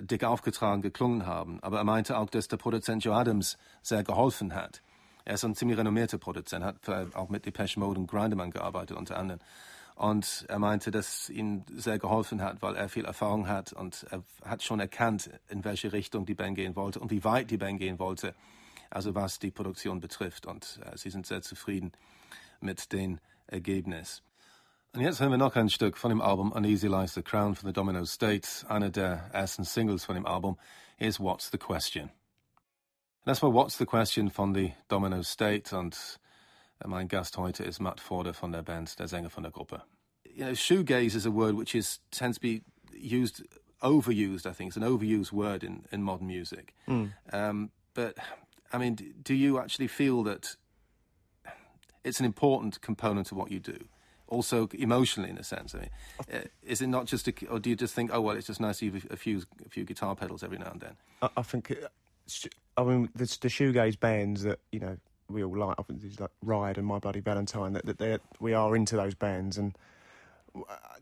dick 0.00 0.24
aufgetragen 0.24 0.82
geklungen 0.82 1.26
haben. 1.26 1.60
Aber 1.62 1.78
er 1.78 1.84
meinte 1.84 2.18
auch, 2.18 2.30
dass 2.30 2.48
der 2.48 2.56
Produzent 2.56 3.04
Joe 3.04 3.14
Adams 3.14 3.58
sehr 3.82 4.02
geholfen 4.02 4.54
hat. 4.54 4.82
Er 5.24 5.34
ist 5.34 5.44
ein 5.44 5.54
ziemlich 5.54 5.78
renommierter 5.78 6.18
Produzent, 6.18 6.64
hat 6.64 6.88
auch 7.14 7.28
mit 7.28 7.46
Depeche 7.46 7.78
Mode 7.78 8.00
und 8.00 8.06
Grindeman 8.08 8.50
gearbeitet 8.50 8.96
unter 8.96 9.16
anderem. 9.16 9.40
Und 9.94 10.46
er 10.48 10.58
meinte, 10.58 10.90
dass 10.90 11.28
ihm 11.28 11.64
sehr 11.70 11.98
geholfen 11.98 12.42
hat, 12.42 12.62
weil 12.62 12.74
er 12.74 12.88
viel 12.88 13.04
Erfahrung 13.04 13.46
hat 13.46 13.72
und 13.72 14.06
er 14.10 14.24
hat 14.44 14.62
schon 14.62 14.80
erkannt, 14.80 15.30
in 15.48 15.64
welche 15.64 15.92
Richtung 15.92 16.26
die 16.26 16.34
Band 16.34 16.56
gehen 16.56 16.74
wollte 16.76 16.98
und 16.98 17.10
wie 17.10 17.24
weit 17.24 17.50
die 17.50 17.58
Band 17.58 17.78
gehen 17.78 17.98
wollte, 17.98 18.34
also 18.90 19.14
was 19.14 19.38
die 19.38 19.50
Produktion 19.50 20.00
betrifft. 20.00 20.46
Und 20.46 20.80
äh, 20.84 20.96
sie 20.96 21.10
sind 21.10 21.26
sehr 21.26 21.42
zufrieden 21.42 21.92
mit 22.60 22.92
dem 22.92 23.18
Ergebnis. 23.46 24.22
Und 24.94 25.00
jetzt 25.00 25.20
hören 25.20 25.30
wir 25.30 25.38
noch 25.38 25.56
ein 25.56 25.70
Stück 25.70 25.96
von 25.96 26.10
dem 26.10 26.20
Album 26.20 26.52
Uneasy 26.52 26.86
Lies 26.86 27.14
the 27.14 27.22
Crown 27.22 27.54
von 27.54 27.66
the 27.66 27.72
Domino 27.72 28.04
State. 28.04 28.46
Einer 28.68 28.90
der 28.90 29.30
ersten 29.32 29.64
Singles 29.64 30.04
von 30.04 30.16
dem 30.16 30.26
Album 30.26 30.58
ist 30.98 31.18
What's 31.18 31.50
the 31.50 31.56
Question. 31.56 32.10
Das 33.24 33.42
war 33.42 33.54
What's 33.54 33.78
the 33.78 33.86
Question 33.86 34.28
von 34.28 34.54
the 34.54 34.74
Domino 34.88 35.22
State 35.22 35.74
und 35.74 36.20
mein 36.84 37.08
Gast 37.08 37.38
heute 37.38 37.64
ist 37.64 37.80
Matt 37.80 38.00
Forder 38.00 38.34
von 38.34 38.52
der 38.52 38.60
Band, 38.60 38.98
der 38.98 39.08
Sänger 39.08 39.30
von 39.30 39.42
der 39.44 39.50
Gruppe. 39.50 39.82
You 40.24 40.44
know, 40.44 40.54
shoegaze 40.54 41.16
is 41.16 41.24
a 41.24 41.32
word 41.32 41.56
which 41.56 41.74
is 41.74 42.02
tends 42.10 42.36
to 42.36 42.42
be 42.42 42.62
used, 42.92 43.42
overused. 43.80 44.44
I 44.44 44.52
think 44.52 44.68
it's 44.68 44.76
an 44.76 44.82
overused 44.82 45.32
word 45.32 45.64
in 45.64 45.86
in 45.90 46.02
modern 46.02 46.26
music. 46.26 46.74
Mm. 46.86 47.12
Um, 47.32 47.70
but 47.94 48.18
I 48.74 48.76
mean, 48.76 48.96
do 49.22 49.32
you 49.32 49.58
actually 49.58 49.88
feel 49.88 50.22
that 50.24 50.54
it's 52.04 52.20
an 52.20 52.26
important 52.26 52.82
component 52.82 53.32
of 53.32 53.38
what 53.38 53.50
you 53.50 53.58
do? 53.58 53.88
Also, 54.32 54.66
emotionally, 54.72 55.28
in 55.28 55.36
a 55.36 55.44
sense. 55.44 55.74
I 55.74 55.78
mean, 55.78 55.90
uh, 56.32 56.38
is 56.64 56.80
it 56.80 56.86
not 56.86 57.04
just, 57.04 57.28
a, 57.28 57.34
or 57.50 57.58
do 57.58 57.68
you 57.68 57.76
just 57.76 57.92
think, 57.92 58.10
oh 58.14 58.20
well, 58.22 58.34
it's 58.34 58.46
just 58.46 58.60
nice 58.60 58.78
to 58.78 58.90
have 58.90 59.06
a 59.10 59.16
few 59.16 59.42
a 59.66 59.68
few 59.68 59.84
guitar 59.84 60.16
pedals 60.16 60.42
every 60.42 60.56
now 60.56 60.70
and 60.70 60.80
then? 60.80 60.96
I, 61.20 61.28
I 61.36 61.42
think, 61.42 61.70
I 62.78 62.82
mean, 62.82 63.10
the, 63.14 63.24
the 63.24 63.48
shoegaze 63.48 64.00
bands 64.00 64.42
that 64.44 64.58
you 64.70 64.80
know 64.80 64.96
we 65.28 65.44
all 65.44 65.54
like. 65.54 65.76
I 65.78 65.82
think 65.82 66.18
like 66.18 66.30
Ride 66.42 66.78
and 66.78 66.86
My 66.86 66.98
Bloody 66.98 67.20
Valentine. 67.20 67.74
That, 67.74 67.98
that 67.98 68.20
we 68.40 68.54
are 68.54 68.74
into 68.74 68.96
those 68.96 69.14
bands, 69.14 69.58
and 69.58 69.76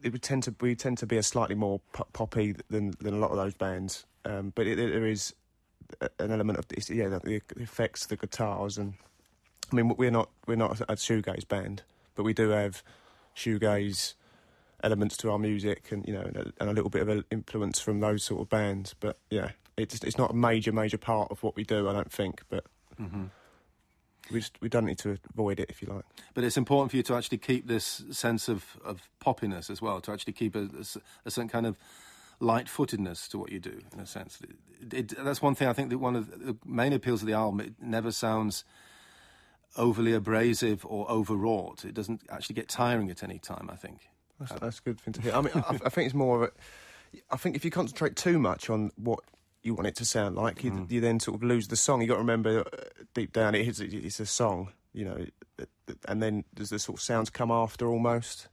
it 0.02 0.10
would 0.12 0.22
tend 0.22 0.42
to 0.44 0.54
we 0.60 0.74
tend 0.74 0.98
to 0.98 1.06
be 1.06 1.16
a 1.16 1.22
slightly 1.22 1.54
more 1.54 1.80
poppy 2.12 2.56
than 2.68 2.94
than 3.00 3.14
a 3.14 3.18
lot 3.18 3.30
of 3.30 3.36
those 3.36 3.54
bands. 3.54 4.06
Um, 4.24 4.52
but 4.56 4.66
it, 4.66 4.78
it, 4.78 4.92
there 4.92 5.06
is 5.06 5.34
an 6.18 6.32
element 6.32 6.58
of 6.58 6.66
yeah, 6.88 7.08
the 7.08 7.40
effects, 7.56 8.06
the 8.06 8.16
guitars, 8.16 8.76
and 8.76 8.94
I 9.72 9.76
mean 9.76 9.94
we're 9.96 10.10
not 10.10 10.30
we're 10.48 10.56
not 10.56 10.80
a 10.80 10.96
shoegaze 10.96 11.46
band, 11.46 11.82
but 12.16 12.24
we 12.24 12.32
do 12.32 12.48
have 12.48 12.82
shoegaze 13.40 14.14
elements 14.82 15.16
to 15.18 15.30
our 15.30 15.38
music, 15.38 15.92
and 15.92 16.06
you 16.06 16.14
know, 16.14 16.22
and 16.22 16.36
a, 16.36 16.52
and 16.60 16.70
a 16.70 16.72
little 16.72 16.90
bit 16.90 17.02
of 17.02 17.08
an 17.08 17.24
influence 17.30 17.80
from 17.80 18.00
those 18.00 18.22
sort 18.22 18.40
of 18.40 18.48
bands. 18.48 18.94
But 18.98 19.18
yeah, 19.30 19.50
it's 19.76 20.02
it's 20.04 20.18
not 20.18 20.30
a 20.30 20.34
major 20.34 20.72
major 20.72 20.98
part 20.98 21.30
of 21.30 21.42
what 21.42 21.56
we 21.56 21.64
do, 21.64 21.88
I 21.88 21.92
don't 21.92 22.12
think. 22.12 22.42
But 22.48 22.64
mm-hmm. 23.00 23.24
we 24.32 24.40
just 24.40 24.60
we 24.60 24.68
don't 24.68 24.86
need 24.86 24.98
to 24.98 25.18
avoid 25.32 25.60
it 25.60 25.70
if 25.70 25.82
you 25.82 25.88
like. 25.88 26.04
But 26.34 26.44
it's 26.44 26.56
important 26.56 26.90
for 26.90 26.96
you 26.96 27.02
to 27.04 27.14
actually 27.14 27.38
keep 27.38 27.66
this 27.66 28.04
sense 28.10 28.48
of 28.48 28.76
of 28.84 29.08
poppiness 29.24 29.70
as 29.70 29.80
well, 29.82 30.00
to 30.00 30.12
actually 30.12 30.32
keep 30.34 30.54
a, 30.54 30.62
a, 30.62 30.84
a 31.26 31.30
certain 31.30 31.48
kind 31.48 31.66
of 31.66 31.76
light-footedness 32.42 33.28
to 33.28 33.38
what 33.38 33.52
you 33.52 33.60
do, 33.60 33.80
in 33.92 34.00
a 34.00 34.06
sense. 34.06 34.38
It, 34.80 34.94
it, 34.94 35.24
that's 35.24 35.42
one 35.42 35.54
thing 35.54 35.68
I 35.68 35.74
think 35.74 35.90
that 35.90 35.98
one 35.98 36.16
of 36.16 36.30
the 36.30 36.56
main 36.64 36.94
appeals 36.94 37.20
of 37.20 37.28
the 37.28 37.34
album. 37.34 37.60
It 37.60 37.74
never 37.80 38.12
sounds 38.12 38.64
overly 39.76 40.12
abrasive 40.12 40.84
or 40.86 41.08
overwrought. 41.10 41.84
It 41.84 41.94
doesn't 41.94 42.22
actually 42.30 42.54
get 42.54 42.68
tiring 42.68 43.10
at 43.10 43.22
any 43.22 43.38
time. 43.38 43.68
I 43.72 43.76
think 43.76 44.08
that's, 44.38 44.52
that's 44.60 44.78
a 44.78 44.82
good 44.82 45.00
thing 45.00 45.12
to 45.14 45.22
hear. 45.22 45.34
I 45.34 45.40
mean, 45.40 45.52
I, 45.54 45.78
I, 45.84 45.88
think 45.88 46.06
it's 46.06 46.14
more 46.14 46.42
of 46.44 46.50
a. 46.50 47.20
I 47.30 47.36
think 47.36 47.56
if 47.56 47.64
you 47.64 47.70
concentrate 47.70 48.16
too 48.16 48.38
much 48.38 48.70
on 48.70 48.90
what 48.96 49.20
you 49.62 49.74
want 49.74 49.86
it 49.86 49.96
to 49.96 50.04
sound 50.04 50.36
like, 50.36 50.64
you, 50.64 50.72
mm. 50.72 50.90
you 50.90 51.00
then 51.00 51.20
sort 51.20 51.36
of 51.36 51.42
lose 51.42 51.68
the 51.68 51.76
song. 51.76 52.00
You 52.00 52.08
got 52.08 52.14
to 52.14 52.20
remember 52.20 52.60
uh, 52.60 52.76
deep 53.14 53.32
down 53.32 53.54
it 53.54 53.66
is 53.66 53.80
it's 53.80 54.20
a 54.20 54.26
song, 54.26 54.72
you 54.92 55.04
know, 55.04 55.26
and 56.06 56.22
then 56.22 56.44
does 56.54 56.70
the 56.70 56.78
sort 56.78 56.98
of 56.98 57.02
sounds 57.02 57.30
come 57.30 57.50
after 57.50 57.86
almost. 57.88 58.48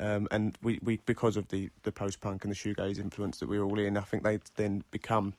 Um, 0.00 0.28
and 0.30 0.56
we, 0.62 0.78
we 0.82 1.00
because 1.06 1.36
of 1.36 1.48
the, 1.48 1.70
the 1.82 1.90
post 1.90 2.20
punk 2.20 2.44
and 2.44 2.52
the 2.52 2.56
shoegaze 2.56 3.00
influence 3.00 3.38
that 3.38 3.48
we're 3.48 3.64
all 3.64 3.78
in, 3.80 3.96
I 3.96 4.02
think 4.02 4.22
they 4.22 4.38
then 4.54 4.84
become, 4.92 5.34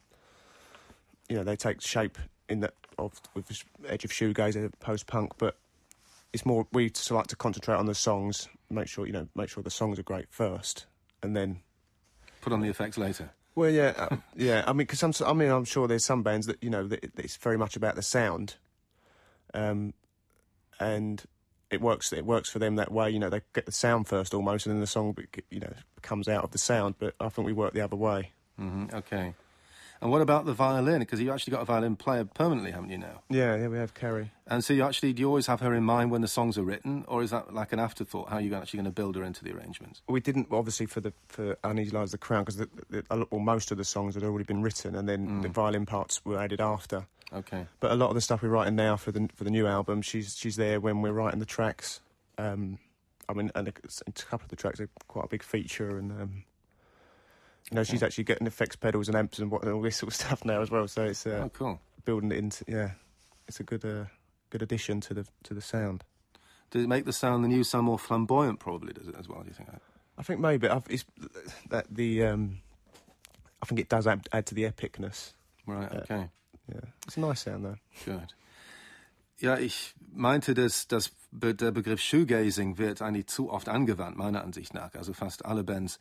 you 1.30 1.38
know, 1.38 1.46
they 1.46 1.56
take 1.56 1.82
shape 1.82 2.18
in 2.50 2.60
the 2.60 2.74
of 2.98 3.22
with 3.34 3.48
the 3.48 3.62
edge 3.88 4.04
of 4.04 4.12
shoegaze 4.12 4.72
post 4.80 5.08
punk, 5.08 5.34
but 5.38 5.58
it's 6.34 6.46
more 6.46 6.68
we 6.74 6.90
just 6.90 7.10
like 7.12 7.28
to 7.28 7.36
concentrate 7.36 7.76
on 7.76 7.86
the 7.86 7.96
songs, 7.96 8.50
make 8.70 8.88
sure 8.88 9.06
you 9.08 9.14
know, 9.14 9.28
make 9.36 9.50
sure 9.50 9.64
the 9.64 9.70
songs 9.70 9.98
are 9.98 10.04
great 10.04 10.26
first, 10.30 10.86
and 11.24 11.36
then 11.36 11.62
put 12.42 12.52
on 12.52 12.62
the 12.62 12.70
effects 12.70 12.98
later. 12.98 13.30
Well, 13.56 13.70
yeah, 13.70 13.94
uh, 13.98 14.18
yeah. 14.36 14.64
I 14.68 14.72
mean, 14.72 14.88
because 14.88 15.22
I 15.22 15.34
mean, 15.34 15.50
I'm 15.50 15.66
sure 15.66 15.88
there's 15.88 16.06
some 16.06 16.24
bands 16.24 16.48
that 16.48 16.62
you 16.62 16.70
know 16.70 16.88
that 16.88 17.12
it's 17.18 17.38
very 17.38 17.58
much 17.58 17.76
about 17.76 17.96
the 17.96 18.02
sound, 18.02 18.56
um, 19.54 19.94
and 20.80 21.24
it 21.70 21.82
works. 21.82 22.12
It 22.12 22.26
works 22.26 22.50
for 22.50 22.60
them 22.60 22.76
that 22.76 22.92
way. 22.92 23.10
You 23.10 23.20
know, 23.20 23.30
they 23.30 23.42
get 23.54 23.66
the 23.66 23.72
sound 23.72 24.08
first 24.08 24.34
almost, 24.34 24.66
and 24.66 24.76
then 24.76 24.82
the 24.82 24.88
song, 24.88 25.16
you 25.50 25.60
know, 25.60 25.74
comes 26.02 26.28
out 26.28 26.44
of 26.44 26.52
the 26.52 26.58
sound. 26.58 26.96
But 27.00 27.16
I 27.20 27.30
think 27.30 27.46
we 27.46 27.54
work 27.54 27.74
the 27.74 27.82
other 27.82 27.96
way. 27.96 28.32
Mm-hmm. 28.60 28.96
Okay. 28.96 29.34
And 30.02 30.12
what 30.12 30.22
about 30.22 30.46
the 30.46 30.54
violin? 30.54 31.00
Because 31.00 31.20
you 31.20 31.32
actually 31.32 31.52
got 31.52 31.62
a 31.62 31.66
violin 31.66 31.96
player 31.98 32.24
permanently, 32.24 32.72
haven't 32.72 32.90
you 32.90 32.98
now? 32.98 33.22
Yeah, 33.30 33.56
yeah, 33.56 33.68
we 33.68 33.78
have 33.78 33.94
Kerry. 33.94 34.32
And 34.48 34.64
so 34.64 34.74
you 34.74 34.84
actually, 34.84 35.12
do 35.14 35.22
you 35.22 35.28
always 35.28 35.48
have 35.48 35.60
her 35.60 35.74
in 35.74 35.84
mind 35.84 36.10
when 36.10 36.22
the 36.22 36.28
songs 36.28 36.58
are 36.58 36.64
written, 36.64 37.04
or 37.08 37.22
is 37.22 37.32
that 37.32 37.54
like 37.54 37.74
an 37.74 37.80
afterthought? 37.80 38.30
How 38.30 38.38
are 38.38 38.42
you 38.42 38.54
actually 38.56 38.78
going 38.78 38.86
to 38.86 38.92
build 38.92 39.18
her 39.18 39.24
into 39.24 39.44
the 39.44 39.52
arrangements? 39.52 40.02
We 40.08 40.22
didn't, 40.22 40.48
obviously, 40.52 40.86
for 40.86 41.02
the 41.02 41.14
for 41.28 41.58
Uneasy 41.64 41.92
the 41.92 42.18
Crown, 42.18 42.46
because 42.46 42.66
well, 43.10 43.42
most 43.42 43.72
of 43.72 43.78
the 43.78 43.84
songs 43.84 44.16
had 44.16 44.24
already 44.24 44.46
been 44.46 44.62
written, 44.62 44.96
and 44.96 45.08
then 45.08 45.28
mm. 45.28 45.42
the 45.42 45.50
violin 45.50 45.86
parts 45.86 46.24
were 46.26 46.40
added 46.40 46.62
after. 46.62 47.06
Okay. 47.34 47.68
But 47.80 47.92
a 47.92 47.96
lot 47.96 48.10
of 48.10 48.16
the 48.16 48.22
stuff 48.22 48.42
we're 48.42 48.50
writing 48.50 48.76
now 48.76 48.96
for 48.96 49.12
the 49.12 49.30
for 49.36 49.44
the 49.44 49.52
new 49.52 49.68
album, 49.68 50.02
she's 50.02 50.38
she's 50.38 50.56
there 50.56 50.80
when 50.80 51.02
we're 51.02 51.12
writing 51.12 51.40
the 51.40 51.46
tracks. 51.46 52.00
Um, 52.38 52.80
I 53.28 53.34
mean, 53.34 53.52
and 53.54 53.68
a, 53.68 53.74
a, 54.08 54.12
couple 54.12 54.46
of 54.46 54.50
the 54.50 54.56
tracks 54.56 54.80
are 54.80 54.90
quite 55.08 55.26
a 55.26 55.28
big 55.28 55.44
feature, 55.44 55.98
and 55.98 56.12
um, 56.12 56.44
you 57.72 57.76
know, 57.76 57.84
she's 57.84 58.04
actually 58.04 58.24
getting 58.24 58.48
effects 58.48 58.76
pedals 58.76 59.08
and 59.08 59.18
amps 59.18 59.40
and, 59.40 59.52
what, 59.52 59.64
and 59.64 59.72
all 59.72 59.82
this 59.82 59.98
sort 59.98 60.12
of 60.12 60.16
stuff 60.20 60.46
now 60.46 60.62
as 60.62 60.72
well. 60.72 60.88
So 60.88 61.04
it's 61.04 61.26
uh, 61.26 61.42
oh, 61.46 61.50
cool. 61.54 61.80
Building 62.06 62.32
it 62.32 62.38
into 62.38 62.66
yeah, 62.68 62.92
it's 63.48 63.60
a 63.60 63.64
good 63.64 63.86
uh, 63.86 64.06
good 64.50 64.62
addition 64.62 65.02
to 65.02 65.14
the 65.14 65.26
to 65.44 65.54
the 65.54 65.62
sound. 65.62 66.04
Does 66.72 66.84
it 66.84 66.88
make 66.88 67.06
the 67.06 67.14
sound 67.14 67.44
the 67.44 67.48
new 67.48 67.64
sound 67.64 67.86
more 67.86 68.00
flamboyant? 68.00 68.60
Probably 68.60 68.94
does 68.94 69.08
it 69.08 69.16
as 69.18 69.28
well. 69.28 69.42
Do 69.42 69.48
you 69.48 69.54
think? 69.54 69.70
I 70.18 70.24
think 70.24 70.40
maybe 70.40 70.68
I've, 70.68 70.86
it's 70.90 71.06
that 71.70 71.86
the 71.90 72.26
um, 72.26 72.60
I 73.62 73.66
think 73.66 73.80
it 73.80 73.90
does 73.90 74.08
add, 74.08 74.28
add 74.32 74.46
to 74.48 74.56
the 74.56 74.64
epicness. 74.64 75.34
Right. 75.66 75.92
Okay. 75.92 76.16
Uh, 76.16 76.28
yeah, 76.68 76.82
it's 77.06 77.18
a 77.18 77.20
nice 77.20 77.42
sound 77.42 77.66
though. 77.66 77.78
Good. 78.06 78.34
Ja, 79.42 79.58
ich 79.58 79.96
meinte, 80.12 80.54
dass, 80.54 80.88
dass 80.88 81.12
der 81.32 81.72
Begriff 81.72 82.02
Shoegazing 82.02 82.78
wird 82.78 83.02
eigentlich 83.02 83.28
zu 83.28 83.50
oft 83.50 83.70
angewandt, 83.70 84.18
meiner 84.18 84.44
Ansicht 84.44 84.74
nach. 84.74 84.94
Also 84.96 85.14
fast 85.14 85.46
alle 85.46 85.64
Bands 85.64 85.98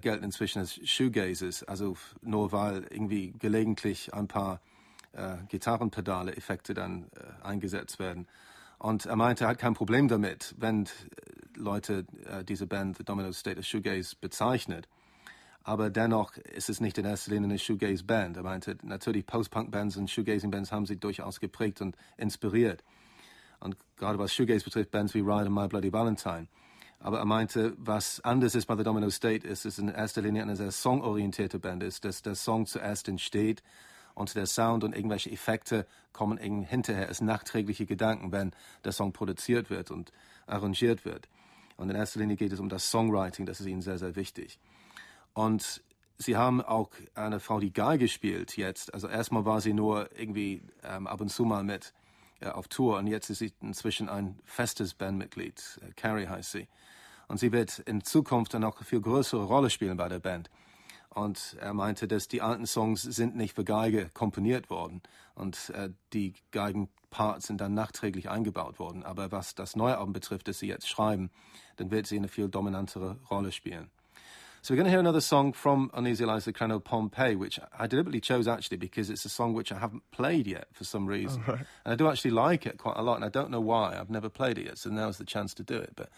gelten 0.00 0.24
inzwischen 0.24 0.60
als 0.60 0.80
Shoegazes, 0.88 1.62
also 1.64 1.96
nur 2.22 2.52
weil 2.52 2.84
irgendwie 2.90 3.32
gelegentlich 3.38 4.12
ein 4.14 4.28
paar 4.28 4.60
äh, 5.12 5.36
Gitarrenpedale, 5.48 6.36
Effekte 6.36 6.74
dann 6.74 7.04
äh, 7.14 7.44
eingesetzt 7.46 7.98
werden. 7.98 8.26
Und 8.78 9.06
er 9.06 9.16
meinte, 9.16 9.44
er 9.44 9.50
hat 9.50 9.58
kein 9.58 9.74
Problem 9.74 10.08
damit, 10.08 10.54
wenn 10.58 10.84
äh, 10.84 10.88
Leute 11.56 12.06
äh, 12.26 12.44
diese 12.44 12.66
Band 12.66 12.98
The 12.98 13.04
Domino 13.04 13.32
State 13.32 13.58
of 13.58 13.64
Shoegaze 13.64 14.16
bezeichnet. 14.20 14.88
Aber 15.62 15.88
dennoch 15.88 16.36
ist 16.36 16.68
es 16.68 16.80
nicht 16.80 16.98
in 16.98 17.06
erster 17.06 17.30
Linie 17.30 17.48
eine 17.48 17.58
Shoegaze-Band. 17.58 18.36
Er 18.36 18.42
meinte, 18.42 18.76
natürlich 18.82 19.24
Post-Punk-Bands 19.24 19.96
und 19.96 20.10
Shoegazing-Bands 20.10 20.70
haben 20.70 20.84
sie 20.84 20.96
durchaus 20.96 21.40
geprägt 21.40 21.80
und 21.80 21.96
inspiriert. 22.18 22.84
Und 23.60 23.76
gerade 23.96 24.18
was 24.18 24.34
Shoegaze 24.34 24.64
betrifft, 24.64 24.90
Bands 24.90 25.14
wie 25.14 25.20
Ride 25.20 25.46
und 25.46 25.54
My 25.54 25.66
Bloody 25.66 25.90
Valentine. 25.90 26.48
Aber 27.04 27.18
er 27.18 27.26
meinte, 27.26 27.74
was 27.76 28.22
anders 28.24 28.54
ist 28.54 28.64
bei 28.64 28.76
The 28.78 28.82
Domino 28.82 29.10
State, 29.10 29.46
ist, 29.46 29.66
dass 29.66 29.74
es 29.74 29.78
in 29.78 29.88
erster 29.88 30.22
Linie 30.22 30.40
eine 30.40 30.56
sehr 30.56 30.70
songorientierte 30.70 31.58
Band 31.58 31.82
ist, 31.82 32.06
dass 32.06 32.22
der 32.22 32.34
Song 32.34 32.64
zuerst 32.64 33.08
entsteht 33.08 33.62
und 34.14 34.34
der 34.34 34.46
Sound 34.46 34.84
und 34.84 34.96
irgendwelche 34.96 35.30
Effekte 35.30 35.86
kommen 36.14 36.38
hinterher 36.38 37.08
als 37.08 37.20
nachträgliche 37.20 37.84
Gedanken, 37.84 38.32
wenn 38.32 38.52
der 38.84 38.92
Song 38.92 39.12
produziert 39.12 39.68
wird 39.68 39.90
und 39.90 40.12
arrangiert 40.46 41.04
wird. 41.04 41.28
Und 41.76 41.90
in 41.90 41.96
erster 41.96 42.20
Linie 42.20 42.36
geht 42.36 42.54
es 42.54 42.58
um 42.58 42.70
das 42.70 42.90
Songwriting, 42.90 43.44
das 43.44 43.60
ist 43.60 43.66
ihnen 43.66 43.82
sehr, 43.82 43.98
sehr 43.98 44.16
wichtig. 44.16 44.58
Und 45.34 45.82
sie 46.16 46.38
haben 46.38 46.62
auch 46.62 46.88
eine 47.14 47.38
Frau, 47.38 47.60
die 47.60 47.74
Geige 47.74 48.08
spielt 48.08 48.56
jetzt. 48.56 48.94
Also 48.94 49.08
erstmal 49.08 49.44
war 49.44 49.60
sie 49.60 49.74
nur 49.74 50.08
irgendwie 50.18 50.62
ähm, 50.82 51.06
ab 51.06 51.20
und 51.20 51.28
zu 51.28 51.44
mal 51.44 51.64
mit 51.64 51.92
äh, 52.40 52.48
auf 52.48 52.68
Tour 52.68 52.96
und 52.96 53.08
jetzt 53.08 53.28
ist 53.28 53.40
sie 53.40 53.52
inzwischen 53.60 54.08
ein 54.08 54.38
festes 54.46 54.94
Bandmitglied. 54.94 55.80
Äh, 55.82 55.92
Carrie 55.96 56.28
heißt 56.28 56.52
sie. 56.52 56.66
Und 57.28 57.38
sie 57.38 57.52
wird 57.52 57.78
in 57.80 58.02
Zukunft 58.02 58.54
dann 58.54 58.64
auch 58.64 58.76
eine 58.76 58.84
viel 58.84 59.00
größere 59.00 59.44
Rolle 59.44 59.70
spielen 59.70 59.96
bei 59.96 60.08
der 60.08 60.18
Band. 60.18 60.50
Und 61.10 61.56
er 61.60 61.74
meinte, 61.74 62.08
dass 62.08 62.26
die 62.26 62.42
alten 62.42 62.66
Songs 62.66 63.02
sind 63.02 63.36
nicht 63.36 63.54
für 63.54 63.64
Geige 63.64 64.10
komponiert 64.14 64.68
worden 64.68 65.00
und 65.36 65.70
äh, 65.70 65.90
die 66.12 66.34
Geigenparts 66.50 67.46
sind 67.46 67.60
dann 67.60 67.72
nachträglich 67.72 68.28
eingebaut 68.28 68.80
worden. 68.80 69.04
Aber 69.04 69.30
was 69.30 69.54
das 69.54 69.76
neue 69.76 69.96
Album 69.96 70.12
betrifft, 70.12 70.48
das 70.48 70.58
sie 70.58 70.66
jetzt 70.66 70.88
schreiben, 70.88 71.30
dann 71.76 71.92
wird 71.92 72.08
sie 72.08 72.16
eine 72.16 72.28
viel 72.28 72.48
dominantere 72.48 73.16
Rolle 73.30 73.52
spielen. 73.52 73.90
So 74.64 74.72
we're 74.72 74.78
going 74.78 74.86
to 74.86 74.90
hear 74.90 74.98
another 74.98 75.20
song 75.20 75.52
from 75.52 75.90
Uneasy 75.92 76.24
Lies 76.24 76.46
the 76.46 76.52
Crown 76.52 76.80
Pompeii, 76.80 77.36
which 77.36 77.60
I 77.78 77.86
deliberately 77.86 78.22
chose 78.22 78.48
actually 78.48 78.78
because 78.78 79.10
it's 79.10 79.26
a 79.26 79.28
song 79.28 79.52
which 79.52 79.70
I 79.70 79.78
haven't 79.78 80.10
played 80.10 80.46
yet 80.46 80.68
for 80.72 80.84
some 80.84 81.06
reason. 81.06 81.44
Right. 81.46 81.66
And 81.84 81.92
I 81.92 81.96
do 81.96 82.08
actually 82.08 82.30
like 82.30 82.64
it 82.64 82.78
quite 82.78 82.96
a 82.96 83.02
lot, 83.02 83.16
and 83.16 83.26
I 83.26 83.28
don't 83.28 83.50
know 83.50 83.60
why. 83.60 83.94
I've 84.00 84.08
never 84.08 84.30
played 84.30 84.56
it 84.56 84.64
yet, 84.64 84.78
so 84.78 84.88
now's 84.88 85.18
the 85.18 85.26
chance 85.26 85.52
to 85.56 85.62
do 85.62 85.76
it. 85.76 85.92
But 85.94 86.08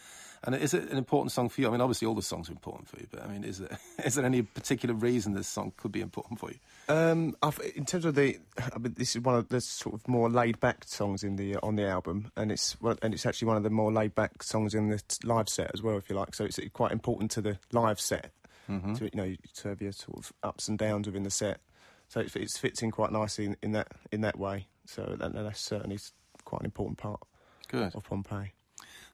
and 0.45 0.55
is 0.55 0.75
it 0.75 0.91
an 0.91 0.99
important 0.99 1.33
song 1.33 1.49
for 1.49 1.61
you? 1.61 1.69
I 1.69 1.71
mean, 1.71 1.81
obviously 1.81 2.07
all 2.07 2.15
the 2.15 2.23
songs 2.23 2.49
are 2.49 2.53
important 2.53 2.89
for 2.89 2.99
you, 2.99 3.07
but 3.11 3.23
I 3.23 3.27
mean, 3.29 3.45
is 3.45 3.59
there 3.59 3.79
is 4.05 4.15
there 4.15 4.25
any 4.25 4.43
particular 4.43 4.95
reason 4.95 5.35
this 5.35 5.49
song 5.49 5.73
could 5.77 5.93
be 5.93 6.01
important 6.01 6.39
for 6.39 6.51
you? 6.51 6.59
Um, 6.89 7.37
in 7.75 7.85
terms 7.85 8.05
of 8.05 8.15
the, 8.15 8.39
I 8.75 8.79
mean, 8.79 8.95
this 8.97 9.17
is 9.17 9.23
one 9.23 9.35
of 9.35 9.49
the 9.49 9.61
sort 9.61 9.95
of 9.95 10.07
more 10.07 10.31
laid 10.31 10.61
back 10.61 10.85
songs 10.85 11.25
in 11.25 11.37
the 11.37 11.57
on 11.57 11.77
the 11.77 11.87
album, 11.87 12.31
and 12.37 12.53
it's 12.53 12.81
well, 12.81 12.97
and 13.03 13.15
it's 13.15 13.27
actually 13.27 13.49
one 13.49 13.57
of 13.57 13.63
the 13.63 13.71
more 13.71 13.93
laid 13.93 14.15
back 14.15 14.43
songs 14.43 14.75
in 14.75 14.89
the 14.89 15.03
live 15.25 15.49
set 15.49 15.71
as 15.75 15.83
well, 15.83 15.97
if 15.97 16.09
you 16.09 16.17
like. 16.17 16.35
So 16.35 16.45
it's 16.45 16.61
quite 16.73 16.93
important 16.93 17.31
to 17.33 17.41
the 17.41 17.59
live 17.73 18.01
set 18.01 18.33
Mm-hmm. 18.69 18.95
to 18.95 19.05
you 19.05 19.11
know 19.15 19.37
to 19.59 19.69
have 19.69 19.81
your 19.81 19.93
sort 19.93 20.19
of 20.19 20.33
ups 20.43 20.67
and 20.67 20.77
downs 20.77 21.07
within 21.07 21.23
the 21.23 21.31
set. 21.31 21.61
So 22.09 22.19
it, 22.19 22.35
it 22.35 22.51
fits 22.51 22.83
in 22.83 22.91
quite 22.91 23.13
nicely 23.13 23.45
in, 23.45 23.57
in 23.63 23.73
that 23.73 23.89
in 24.11 24.23
that 24.23 24.39
way. 24.39 24.67
So 24.87 25.15
that, 25.19 25.33
that's 25.33 25.61
certainly 25.61 25.99
quite 26.45 26.63
an 26.63 26.67
important 26.67 26.99
part 26.99 27.21
Good. 27.69 27.95
of 27.95 28.03
Pompeii. 28.03 28.53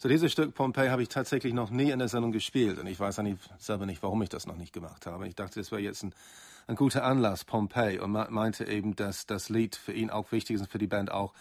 So 0.02 0.08
dieses 0.08 0.32
Stück 0.32 0.52
Pompeii 0.52 0.88
habe 0.88 1.00
ich 1.00 1.08
tatsächlich 1.08 1.54
noch 1.54 1.70
nie 1.70 1.92
in 1.92 2.00
der 2.00 2.08
Sendung 2.08 2.32
gespielt 2.32 2.76
und 2.80 2.88
ich 2.88 2.98
weiß 2.98 3.20
eigentlich 3.20 3.38
selber 3.58 3.86
nicht, 3.86 4.02
warum 4.02 4.20
ich 4.20 4.28
das 4.28 4.48
noch 4.48 4.56
nicht 4.56 4.72
gemacht 4.72 5.06
habe. 5.06 5.28
Ich 5.28 5.36
dachte, 5.36 5.60
das 5.60 5.70
wäre 5.70 5.80
jetzt 5.80 6.02
ein, 6.02 6.12
ein 6.66 6.74
guter 6.74 7.04
Anlass, 7.04 7.44
Pompeii, 7.44 8.00
und 8.00 8.10
meinte 8.10 8.66
eben, 8.66 8.96
dass 8.96 9.26
das 9.26 9.48
Lied 9.48 9.76
für 9.76 9.92
ihn 9.92 10.10
auch 10.10 10.32
wichtig 10.32 10.56
ist 10.56 10.62
und 10.62 10.72
für 10.72 10.78
die 10.78 10.88
Band 10.88 11.12
auch, 11.12 11.34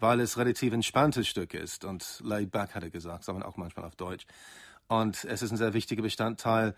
weil 0.00 0.20
es 0.20 0.36
relativ 0.36 0.74
entspanntes 0.74 1.26
Stück 1.26 1.54
ist 1.54 1.86
und 1.86 2.20
laid 2.22 2.50
back, 2.50 2.74
hat 2.74 2.82
er 2.82 2.90
gesagt, 2.90 3.24
sagt 3.24 3.38
man 3.38 3.42
auch 3.42 3.56
manchmal 3.56 3.86
auf 3.86 3.96
Deutsch. 3.96 4.26
Und 4.86 5.24
es 5.24 5.40
ist 5.40 5.52
ein 5.52 5.56
sehr 5.56 5.72
wichtiger 5.72 6.02
Bestandteil 6.02 6.74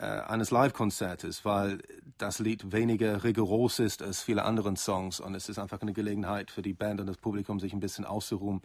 äh, 0.00 0.06
eines 0.06 0.50
Live-Konzertes, 0.50 1.44
weil 1.44 1.82
das 2.18 2.40
Lied 2.40 2.72
weniger 2.72 3.22
rigoros 3.22 3.78
ist 3.78 4.02
als 4.02 4.22
viele 4.22 4.42
anderen 4.42 4.74
Songs 4.74 5.20
und 5.20 5.36
es 5.36 5.48
ist 5.48 5.60
einfach 5.60 5.80
eine 5.82 5.92
Gelegenheit 5.92 6.50
für 6.50 6.62
die 6.62 6.74
Band 6.74 6.98
und 6.98 7.06
das 7.06 7.18
Publikum, 7.18 7.60
sich 7.60 7.72
ein 7.72 7.78
bisschen 7.78 8.04
auszuruhen, 8.04 8.60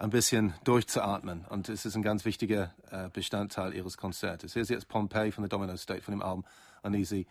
ein 0.00 0.10
bisschen 0.10 0.54
durchzuatmen. 0.64 1.44
Und 1.48 1.68
es 1.68 1.84
ist 1.84 1.94
ein 1.94 2.02
ganz 2.02 2.24
wichtiger 2.24 2.74
äh, 2.90 3.10
Bestandteil 3.10 3.74
ihres 3.74 3.98
Konzertes. 3.98 4.54
Hier 4.54 4.62
ist 4.62 4.70
jetzt 4.70 4.88
Pompeii 4.88 5.30
von 5.30 5.42
der 5.42 5.50
Domino 5.50 5.76
State, 5.76 6.02
von 6.02 6.12
dem 6.12 6.22
Album 6.22 6.44
Uneasy 6.82 7.26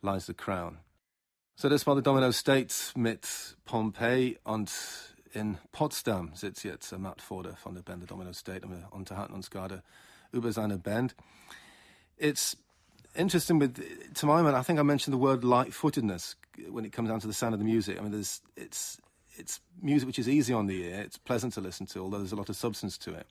Lies 0.00 0.26
the 0.26 0.34
Crown. 0.34 0.78
So, 1.56 1.68
das 1.68 1.86
war 1.86 1.94
der 1.94 2.02
Domino 2.02 2.30
State 2.30 2.72
mit 2.94 3.56
Pompeii 3.64 4.38
und 4.44 4.70
in 5.32 5.58
Potsdam 5.72 6.30
sitzt 6.34 6.62
jetzt 6.62 6.96
Matt 6.96 7.20
Forder 7.20 7.56
von 7.56 7.74
der 7.74 7.82
Band 7.82 8.02
The 8.02 8.06
Domino 8.06 8.32
State 8.32 8.64
und 8.64 8.72
wir 8.72 8.92
unterhalten 8.92 9.34
uns 9.34 9.50
gerade 9.50 9.82
über 10.30 10.52
seine 10.52 10.78
Band. 10.78 11.16
It's 12.16 12.56
interesting 13.14 13.60
with 13.60 13.72
to 14.14 14.26
my 14.26 14.40
mind. 14.42 14.56
I 14.56 14.62
think 14.62 14.78
I 14.78 14.84
mentioned 14.84 15.16
the 15.16 15.20
word 15.20 15.42
light-footedness 15.42 16.36
when 16.70 16.84
it 16.84 16.92
comes 16.92 17.08
down 17.08 17.18
to 17.20 17.26
the 17.26 17.34
sound 17.34 17.54
of 17.54 17.60
the 17.60 17.64
music. 17.64 17.98
I 17.98 18.02
mean, 18.02 18.12
there's 18.12 18.40
it's 18.54 18.98
it's 19.36 19.60
music 19.80 20.06
which 20.06 20.18
is 20.18 20.28
easy 20.28 20.52
on 20.52 20.66
the 20.66 20.82
ear. 20.84 21.00
It's 21.02 21.18
pleasant 21.18 21.54
to 21.54 21.60
listen 21.60 21.86
to, 21.86 22.00
although 22.00 22.18
there's 22.18 22.32
a 22.32 22.36
lot 22.36 22.48
of 22.48 22.56
substance 22.56 22.98
to 22.98 23.14
it. 23.14 23.26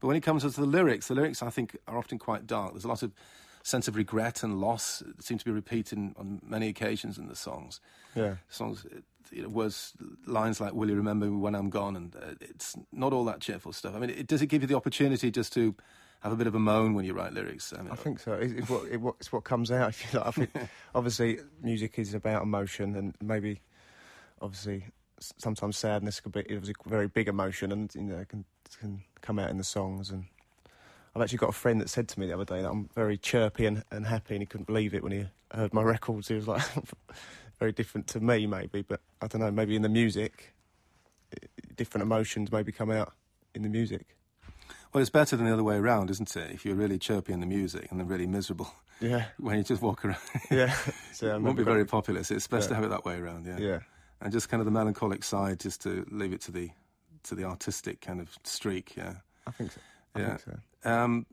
But 0.00 0.08
when 0.08 0.16
it 0.16 0.22
comes 0.22 0.42
to 0.42 0.48
the 0.48 0.66
lyrics, 0.66 1.08
the 1.08 1.14
lyrics 1.14 1.42
I 1.42 1.50
think 1.50 1.76
are 1.86 1.98
often 1.98 2.18
quite 2.18 2.46
dark. 2.46 2.72
There's 2.72 2.84
a 2.84 2.88
lot 2.88 3.02
of 3.02 3.12
sense 3.62 3.88
of 3.88 3.96
regret 3.96 4.42
and 4.42 4.60
loss 4.60 5.02
that 5.06 5.24
seem 5.24 5.38
to 5.38 5.44
be 5.44 5.50
repeated 5.50 5.98
on 6.16 6.40
many 6.46 6.68
occasions 6.68 7.16
in 7.18 7.28
the 7.28 7.36
songs. 7.36 7.80
Yeah. 8.14 8.36
Songs, 8.48 8.86
you 9.32 9.42
know, 9.42 9.48
words, 9.48 9.94
lines 10.26 10.60
like 10.60 10.74
"Will 10.74 10.90
you 10.90 10.96
remember 10.96 11.26
me 11.26 11.36
when 11.36 11.54
I'm 11.54 11.70
gone?" 11.70 11.96
and 11.96 12.14
uh, 12.14 12.34
it's 12.40 12.76
not 12.92 13.12
all 13.12 13.24
that 13.24 13.40
cheerful 13.40 13.72
stuff. 13.72 13.94
I 13.94 13.98
mean, 13.98 14.10
it, 14.10 14.26
does 14.26 14.42
it 14.42 14.46
give 14.46 14.62
you 14.62 14.68
the 14.68 14.76
opportunity 14.76 15.30
just 15.30 15.52
to 15.54 15.74
have 16.20 16.32
a 16.32 16.36
bit 16.36 16.46
of 16.46 16.54
a 16.54 16.58
moan 16.58 16.94
when 16.94 17.04
you 17.04 17.14
write 17.14 17.32
lyrics? 17.32 17.72
I, 17.76 17.82
mean, 17.82 17.90
I 17.90 17.96
think 17.96 18.20
so. 18.20 18.34
It's, 18.34 18.52
it's 18.52 18.68
what 18.68 19.14
it's 19.18 19.32
what 19.32 19.44
comes 19.44 19.70
out. 19.70 19.88
If 19.94 20.12
you 20.12 20.18
like. 20.18 20.28
I 20.28 20.30
think 20.30 20.50
obviously 20.94 21.38
music 21.62 21.98
is 21.98 22.14
about 22.14 22.42
emotion, 22.42 22.94
and 22.96 23.14
maybe 23.22 23.62
obviously 24.40 24.84
sometimes 25.20 25.76
sadness 25.76 26.20
could 26.20 26.32
be 26.32 26.40
it 26.40 26.60
was 26.60 26.68
a 26.68 26.74
very 26.86 27.08
big 27.08 27.28
emotion, 27.28 27.72
and 27.72 27.94
you 27.94 28.02
know 28.02 28.24
can 28.28 28.44
can 28.78 29.02
come 29.20 29.38
out 29.38 29.50
in 29.50 29.58
the 29.58 29.64
songs. 29.64 30.10
And 30.10 30.24
I've 31.14 31.22
actually 31.22 31.38
got 31.38 31.50
a 31.50 31.52
friend 31.52 31.80
that 31.80 31.88
said 31.88 32.08
to 32.08 32.20
me 32.20 32.26
the 32.26 32.34
other 32.34 32.44
day 32.44 32.62
that 32.62 32.70
I'm 32.70 32.88
very 32.94 33.16
chirpy 33.16 33.66
and, 33.66 33.84
and 33.90 34.06
happy, 34.06 34.34
and 34.34 34.42
he 34.42 34.46
couldn't 34.46 34.66
believe 34.66 34.94
it 34.94 35.02
when 35.02 35.12
he 35.12 35.26
heard 35.52 35.72
my 35.72 35.82
records. 35.94 36.28
He 36.28 36.34
was 36.34 36.48
like 36.48 36.62
very 37.58 37.72
different 37.72 38.06
to 38.08 38.20
me, 38.20 38.46
maybe, 38.46 38.82
but 38.82 39.00
I 39.20 39.26
don't 39.26 39.40
know. 39.40 39.50
Maybe 39.50 39.76
in 39.76 39.82
the 39.82 39.88
music, 39.88 40.54
different 41.76 42.02
emotions 42.02 42.50
maybe 42.52 42.72
come 42.72 42.90
out 42.90 43.12
in 43.54 43.62
the 43.62 43.68
music. 43.68 44.16
well, 44.92 45.00
it's 45.00 45.10
better 45.10 45.36
than 45.36 45.46
the 45.46 45.52
other 45.52 45.62
way 45.62 45.76
around, 45.76 46.10
isn't 46.10 46.34
it? 46.36 46.50
If 46.50 46.64
you're 46.64 46.74
really 46.74 46.98
chirpy 46.98 47.32
in 47.32 47.40
the 47.40 47.46
music 47.46 47.88
and 47.90 48.00
then 48.00 48.08
really 48.08 48.26
miserable 48.26 48.72
Yeah, 49.00 49.26
when 49.38 49.58
you 49.58 49.64
just 49.64 49.82
walk 49.82 50.04
around, 50.04 50.18
yeah. 50.50 50.74
So 51.12 51.34
it 51.34 51.40
won't 51.40 51.56
be 51.56 51.62
very 51.62 51.84
popular. 51.86 52.24
So 52.24 52.34
it's 52.34 52.48
best 52.48 52.68
to 52.68 52.74
have 52.74 52.84
it 52.84 52.90
that 52.90 53.04
way 53.04 53.16
around, 53.16 53.46
yeah. 53.46 53.58
Yeah. 53.58 53.78
And 54.24 54.32
just 54.32 54.48
kind 54.48 54.60
of 54.60 54.64
the 54.64 54.70
melancholic 54.72 55.22
side, 55.22 55.60
just 55.60 55.82
to 55.82 56.04
leave 56.10 56.32
it 56.32 56.40
to 56.42 56.50
the 56.50 56.70
to 57.24 57.34
the 57.34 57.44
artistic 57.44 58.00
kind 58.00 58.20
of 58.20 58.30
streak, 58.42 58.96
yeah. 58.96 59.14
I 59.46 59.50
think 59.52 59.70
so. 59.72 59.80
I 60.14 60.20
Yeah. 60.20 60.36
think 60.36 60.40
so. 60.84 60.90
Um, 60.90 61.26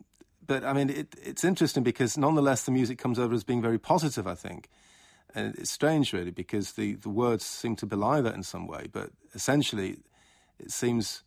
but 0.45 0.63
I 0.65 0.73
mean, 0.73 0.89
it, 0.89 1.15
it's 1.23 1.43
interesting 1.45 1.84
because 1.84 2.17
nonetheless 2.17 2.63
the 2.63 2.71
music 2.71 2.97
comes 2.97 3.17
over 3.17 3.34
as 3.34 3.43
being 3.45 3.62
very 3.62 3.80
positive. 3.80 4.27
I 4.27 4.36
think, 4.36 4.67
and 5.34 5.56
it's 5.58 5.71
strange 5.71 6.12
really 6.13 6.32
because 6.32 6.73
the, 6.73 6.95
the 6.95 7.10
words 7.10 7.45
seem 7.45 7.75
to 7.77 7.86
belie 7.86 8.19
that 8.21 8.36
in 8.36 8.43
some 8.43 8.67
way. 8.67 8.88
But 8.91 9.12
essentially, 9.34 9.97
it 10.60 10.71
seems 10.71 11.23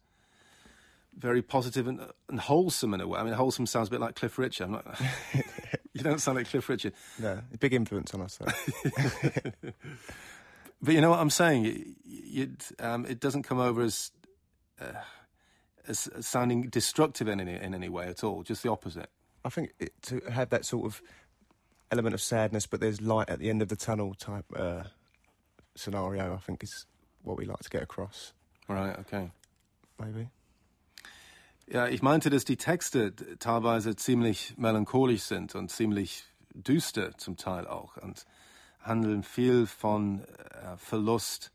very 1.17 1.41
positive 1.43 1.87
and, 1.87 2.01
and 2.29 2.41
wholesome 2.41 2.93
in 2.93 3.01
a 3.01 3.07
way. 3.09 3.21
I 3.21 3.25
mean, 3.25 3.33
wholesome 3.35 3.67
sounds 3.67 3.89
a 3.89 3.91
bit 3.91 4.01
like 4.01 4.17
Cliff 4.17 4.37
Richard. 4.39 4.65
I'm 4.65 4.73
not, 4.73 5.01
you 5.95 6.03
don't 6.03 6.21
sound 6.21 6.37
like 6.37 6.49
Cliff 6.49 6.69
Richard. 6.69 6.93
No, 7.19 7.41
big 7.61 7.73
influence 7.73 8.13
on 8.15 8.21
us. 8.23 8.39
But 10.81 10.95
you 10.95 11.01
know 11.01 11.11
what 11.11 11.21
I'm 11.21 11.31
saying? 11.31 11.97
You'd, 12.05 12.63
um, 12.79 13.07
it 13.07 13.21
doesn't 13.21 13.45
come 13.45 13.59
over 13.59 13.83
as, 13.83 14.11
uh, 14.81 15.01
as 15.87 16.09
as 16.09 16.27
sounding 16.27 16.69
destructive 16.69 17.29
in 17.29 17.41
any 17.41 17.55
in 17.55 17.75
any 17.75 17.89
way 17.89 18.07
at 18.09 18.25
all. 18.25 18.43
Just 18.43 18.63
the 18.63 18.71
opposite. 18.71 19.09
I 19.45 19.51
think 19.51 19.73
it, 19.79 19.93
to 20.03 20.21
have 20.31 20.51
that 20.51 20.65
sort 20.65 20.87
of 20.87 21.03
element 21.91 22.15
of 22.15 22.21
sadness, 22.21 22.67
but 22.67 22.81
there's 22.81 23.01
light 23.01 23.31
at 23.31 23.39
the 23.39 23.51
end 23.51 23.63
of 23.63 23.69
the 23.69 23.77
tunnel 23.77 24.15
type 24.15 24.47
uh, 24.57 24.85
scenario. 25.75 26.35
I 26.35 26.39
think 26.39 26.63
is 26.63 26.87
what 27.23 27.39
we 27.39 27.45
like 27.47 27.61
to 27.61 27.71
get 27.71 27.83
across. 27.83 28.33
Right. 28.69 28.99
Okay. 29.01 29.31
Maybe. 29.99 30.29
Ja, 31.67 31.87
ich 31.87 32.03
meinte, 32.03 32.29
dass 32.29 32.45
die 32.45 32.57
Texte 32.57 33.15
teilweise 33.39 33.97
ziemlich 33.97 34.55
melancholisch 34.59 35.23
sind 35.23 35.55
und 35.55 35.71
ziemlich 35.71 36.25
düster 36.53 37.17
zum 37.17 37.37
Teil 37.37 37.67
auch 37.67 37.97
und 37.97 38.27
handeln 38.85 39.23
viel 39.23 39.67
von 39.67 40.21
äh, 40.21 40.77
Verlust 40.77 41.53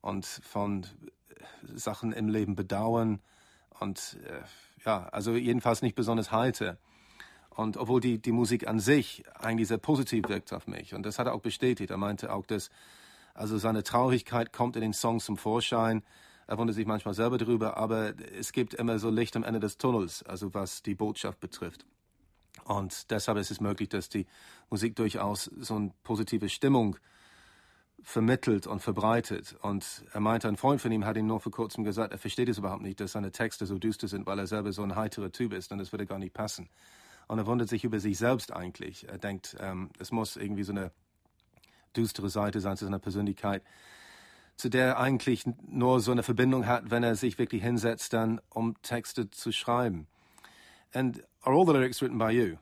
und 0.00 0.26
von 0.26 0.82
äh, 0.82 0.86
Sachen 1.74 2.12
im 2.12 2.28
Leben 2.28 2.56
bedauern 2.56 3.20
und 3.80 4.18
äh, 4.26 4.42
ja, 4.84 5.08
also 5.12 5.34
jedenfalls 5.34 5.82
nicht 5.82 5.94
besonders 5.94 6.32
heiter. 6.32 6.76
Und 7.50 7.76
obwohl 7.76 8.00
die, 8.00 8.18
die 8.18 8.32
Musik 8.32 8.66
an 8.66 8.80
sich 8.80 9.24
eigentlich 9.38 9.68
sehr 9.68 9.78
positiv 9.78 10.28
wirkt 10.28 10.52
auf 10.52 10.66
mich 10.66 10.94
und 10.94 11.04
das 11.04 11.18
hat 11.18 11.26
er 11.26 11.34
auch 11.34 11.40
bestätigt. 11.40 11.90
Er 11.90 11.98
meinte 11.98 12.32
auch, 12.32 12.46
dass 12.46 12.70
also 13.34 13.58
seine 13.58 13.82
Traurigkeit 13.82 14.52
kommt 14.52 14.76
in 14.76 14.82
den 14.82 14.92
Songs 14.92 15.24
zum 15.24 15.36
Vorschein. 15.36 16.02
Er 16.46 16.58
wundert 16.58 16.74
sich 16.74 16.86
manchmal 16.86 17.14
selber 17.14 17.38
drüber, 17.38 17.76
aber 17.76 18.14
es 18.38 18.52
gibt 18.52 18.74
immer 18.74 18.98
so 18.98 19.10
Licht 19.10 19.36
am 19.36 19.44
Ende 19.44 19.60
des 19.60 19.78
Tunnels, 19.78 20.22
also 20.24 20.52
was 20.52 20.82
die 20.82 20.94
Botschaft 20.94 21.40
betrifft. 21.40 21.86
Und 22.64 23.10
deshalb 23.10 23.38
ist 23.38 23.50
es 23.50 23.60
möglich, 23.60 23.88
dass 23.88 24.08
die 24.08 24.26
Musik 24.70 24.96
durchaus 24.96 25.44
so 25.44 25.76
eine 25.76 25.92
positive 26.02 26.48
Stimmung 26.48 26.96
vermittelt 28.02 28.66
und 28.66 28.80
verbreitet. 28.80 29.56
Und 29.62 30.04
er 30.12 30.20
meinte, 30.20 30.48
ein 30.48 30.56
Freund 30.56 30.80
von 30.80 30.92
ihm 30.92 31.04
hat 31.04 31.16
ihm 31.16 31.26
nur 31.26 31.40
vor 31.40 31.52
kurzem 31.52 31.84
gesagt, 31.84 32.12
er 32.12 32.18
versteht 32.18 32.48
es 32.48 32.58
überhaupt 32.58 32.82
nicht, 32.82 33.00
dass 33.00 33.12
seine 33.12 33.30
Texte 33.30 33.66
so 33.66 33.78
düster 33.78 34.08
sind, 34.08 34.26
weil 34.26 34.38
er 34.38 34.46
selber 34.46 34.72
so 34.72 34.82
ein 34.82 34.96
heiterer 34.96 35.30
Typ 35.30 35.52
ist 35.52 35.72
und 35.72 35.78
das 35.78 35.92
würde 35.92 36.06
gar 36.06 36.18
nicht 36.18 36.34
passen. 36.34 36.68
Und 37.28 37.38
er 37.38 37.46
wundert 37.46 37.68
sich 37.68 37.84
über 37.84 38.00
sich 38.00 38.18
selbst 38.18 38.52
eigentlich. 38.52 39.08
Er 39.08 39.18
denkt, 39.18 39.56
ähm, 39.60 39.90
es 39.98 40.10
muss 40.10 40.36
irgendwie 40.36 40.64
so 40.64 40.72
eine 40.72 40.90
düstere 41.96 42.28
Seite 42.28 42.60
sein 42.60 42.76
zu 42.76 42.84
seiner 42.84 42.98
Persönlichkeit, 42.98 43.62
zu 44.56 44.68
der 44.68 44.86
er 44.86 44.98
eigentlich 44.98 45.44
nur 45.66 46.00
so 46.00 46.12
eine 46.12 46.22
Verbindung 46.22 46.66
hat, 46.66 46.90
wenn 46.90 47.02
er 47.02 47.14
sich 47.14 47.38
wirklich 47.38 47.62
hinsetzt, 47.62 48.12
dann 48.12 48.40
um 48.50 48.80
Texte 48.82 49.30
zu 49.30 49.52
schreiben. 49.52 50.06
And 50.92 51.22
are 51.44 51.52
all 51.52 51.64
the 51.64 51.72
lyrics 51.72 52.00
written 52.02 52.18
by 52.18 52.30
you? 52.30 52.58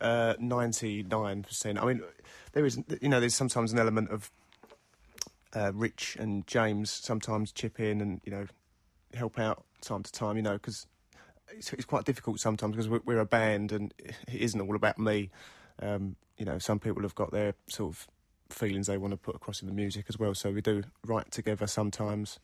Uh, 0.00 0.34
Ninety-nine 0.38 1.42
percent. 1.42 1.80
I 1.80 1.84
mean, 1.84 2.02
there 2.52 2.64
is, 2.64 2.80
you 3.00 3.08
know, 3.08 3.20
there's 3.20 3.34
sometimes 3.34 3.72
an 3.72 3.78
element 3.78 4.10
of 4.10 4.30
uh, 5.54 5.72
Rich 5.74 6.16
and 6.18 6.46
James 6.46 6.90
sometimes 6.90 7.52
chip 7.52 7.78
in 7.78 8.00
and 8.00 8.20
you 8.24 8.32
know 8.32 8.46
help 9.14 9.38
out 9.38 9.64
time 9.80 10.02
to 10.02 10.12
time. 10.12 10.36
You 10.36 10.42
know, 10.42 10.54
because 10.54 10.86
it's, 11.50 11.72
it's 11.72 11.84
quite 11.84 12.04
difficult 12.04 12.40
sometimes 12.40 12.72
because 12.72 12.88
we're, 12.88 13.02
we're 13.04 13.20
a 13.20 13.26
band 13.26 13.72
and 13.72 13.94
it 13.98 14.14
isn't 14.28 14.60
all 14.60 14.74
about 14.74 14.98
me. 14.98 15.30
Um, 15.80 16.16
you 16.36 16.44
know, 16.44 16.58
some 16.58 16.78
people 16.78 17.02
have 17.02 17.14
got 17.14 17.30
their 17.30 17.54
sort 17.68 17.94
of 17.94 18.08
feelings 18.50 18.86
they 18.86 18.98
want 18.98 19.12
to 19.12 19.16
put 19.16 19.36
across 19.36 19.62
in 19.62 19.68
the 19.68 19.74
music 19.74 20.06
as 20.08 20.18
well. 20.18 20.34
So 20.34 20.50
we 20.50 20.60
do 20.60 20.82
write 21.06 21.30
together 21.30 21.66
sometimes. 21.66 22.38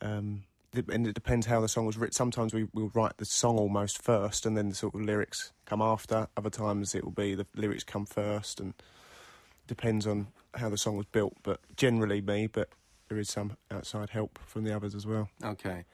Um, 0.00 0.44
and 0.88 1.06
it 1.06 1.14
depends 1.14 1.46
how 1.46 1.60
the 1.60 1.68
song 1.68 1.86
was 1.86 1.96
written. 1.96 2.12
Sometimes 2.12 2.54
we 2.54 2.68
will 2.72 2.90
write 2.94 3.16
the 3.18 3.24
song 3.24 3.58
almost 3.58 4.02
first, 4.02 4.46
and 4.46 4.56
then 4.56 4.68
the 4.68 4.74
sort 4.74 4.94
of 4.94 5.00
lyrics 5.00 5.52
come 5.66 5.82
after. 5.82 6.28
Other 6.36 6.50
times 6.50 6.94
it 6.94 7.04
will 7.04 7.12
be 7.12 7.34
the 7.34 7.46
lyrics 7.54 7.84
come 7.84 8.06
first, 8.06 8.60
and 8.60 8.74
depends 9.66 10.06
on 10.06 10.28
how 10.54 10.68
the 10.68 10.78
song 10.78 10.96
was 10.96 11.06
built. 11.06 11.34
But 11.42 11.60
generally 11.76 12.20
me, 12.20 12.46
but 12.46 12.68
there 13.08 13.18
is 13.18 13.28
some 13.28 13.56
outside 13.70 14.10
help 14.10 14.38
from 14.46 14.64
the 14.64 14.74
others 14.74 14.94
as 14.94 15.06
well. 15.06 15.28
Okay. 15.42 15.84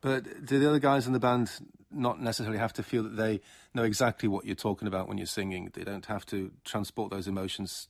But 0.00 0.46
do 0.46 0.58
the 0.58 0.68
other 0.68 0.78
guys 0.78 1.06
in 1.06 1.12
the 1.12 1.20
band 1.20 1.50
not 1.90 2.20
necessarily 2.20 2.58
have 2.58 2.72
to 2.74 2.82
feel 2.82 3.02
that 3.02 3.16
they 3.16 3.40
know 3.74 3.82
exactly 3.82 4.28
what 4.28 4.46
you're 4.46 4.54
talking 4.54 4.88
about 4.88 5.08
when 5.08 5.18
you're 5.18 5.26
singing? 5.26 5.70
They 5.74 5.84
don't 5.84 6.06
have 6.06 6.24
to 6.26 6.52
transport 6.64 7.10
those 7.10 7.28
emotions 7.28 7.88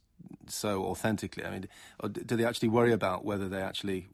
so 0.49 0.85
authentically. 0.85 1.45
I 1.45 1.51
mean, 1.51 1.69
do 2.13 2.37
they 2.37 2.45
actually 2.45 2.69
worry 2.69 2.93
about 2.93 3.25
whether 3.25 3.49
they 3.49 3.61
actually 3.63 4.09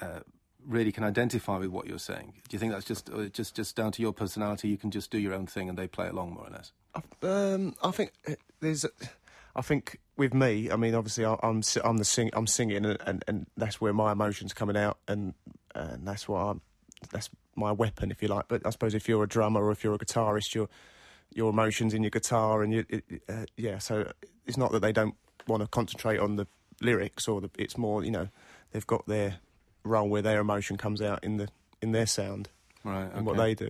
uh, 0.00 0.20
really 0.66 0.92
can 0.92 1.04
identify 1.04 1.58
with 1.58 1.70
what 1.70 1.86
you're 1.86 1.98
saying? 1.98 2.34
Do 2.48 2.54
you 2.54 2.58
think 2.58 2.72
that's 2.72 2.84
just 2.84 3.10
uh, 3.10 3.24
just 3.26 3.54
just 3.54 3.76
down 3.76 3.92
to 3.92 4.02
your 4.02 4.12
personality? 4.12 4.68
You 4.68 4.76
can 4.76 4.90
just 4.90 5.10
do 5.10 5.18
your 5.18 5.34
own 5.34 5.46
thing 5.46 5.68
and 5.68 5.78
they 5.78 5.86
play 5.86 6.08
along 6.08 6.34
more 6.34 6.46
or 6.46 6.50
less. 6.50 6.72
Um, 7.22 7.74
I 7.82 7.90
think 7.90 8.12
uh, 8.28 8.34
there's. 8.60 8.86
I 9.54 9.60
think 9.60 10.00
with 10.16 10.32
me, 10.32 10.70
I 10.70 10.76
mean, 10.76 10.94
obviously, 10.94 11.26
I, 11.26 11.36
am 11.42 11.62
I'm 11.84 11.96
the 11.98 12.06
sing, 12.06 12.30
I'm 12.32 12.46
singing, 12.46 12.86
and, 12.86 12.98
and, 13.06 13.22
and 13.28 13.46
that's 13.56 13.82
where 13.82 13.92
my 13.92 14.12
emotions 14.12 14.54
coming 14.54 14.76
out, 14.76 14.98
and 15.06 15.34
and 15.74 16.06
that's 16.06 16.26
what 16.26 16.38
I'm 16.38 16.60
that's 17.10 17.28
my 17.54 17.72
weapon, 17.72 18.10
if 18.10 18.22
you 18.22 18.28
like. 18.28 18.48
But 18.48 18.66
I 18.66 18.70
suppose 18.70 18.94
if 18.94 19.08
you're 19.08 19.22
a 19.22 19.28
drummer 19.28 19.62
or 19.62 19.72
if 19.72 19.84
you're 19.84 19.94
a 19.94 19.98
guitarist, 19.98 20.54
your 20.54 20.68
your 21.34 21.50
emotions 21.50 21.94
in 21.94 22.02
your 22.02 22.10
guitar, 22.10 22.62
and 22.62 22.72
you, 22.72 22.84
it, 22.88 23.04
uh, 23.28 23.44
yeah. 23.56 23.78
So 23.78 24.10
it's 24.46 24.56
not 24.56 24.72
that 24.72 24.80
they 24.80 24.92
don't 24.92 25.14
want 25.46 25.62
to 25.62 25.68
concentrate 25.68 26.18
on 26.18 26.36
the 26.36 26.46
lyrics, 26.80 27.28
or 27.28 27.40
the, 27.40 27.50
it's 27.58 27.76
more, 27.76 28.04
you 28.04 28.10
know, 28.10 28.28
they've 28.72 28.86
got 28.86 29.06
their 29.06 29.36
role 29.84 30.08
where 30.08 30.22
their 30.22 30.40
emotion 30.40 30.76
comes 30.76 31.00
out 31.00 31.22
in 31.24 31.36
the 31.36 31.48
in 31.80 31.92
their 31.92 32.06
sound, 32.06 32.48
right, 32.84 33.04
okay. 33.04 33.16
and 33.16 33.26
what 33.26 33.36
they 33.36 33.54
do. 33.54 33.68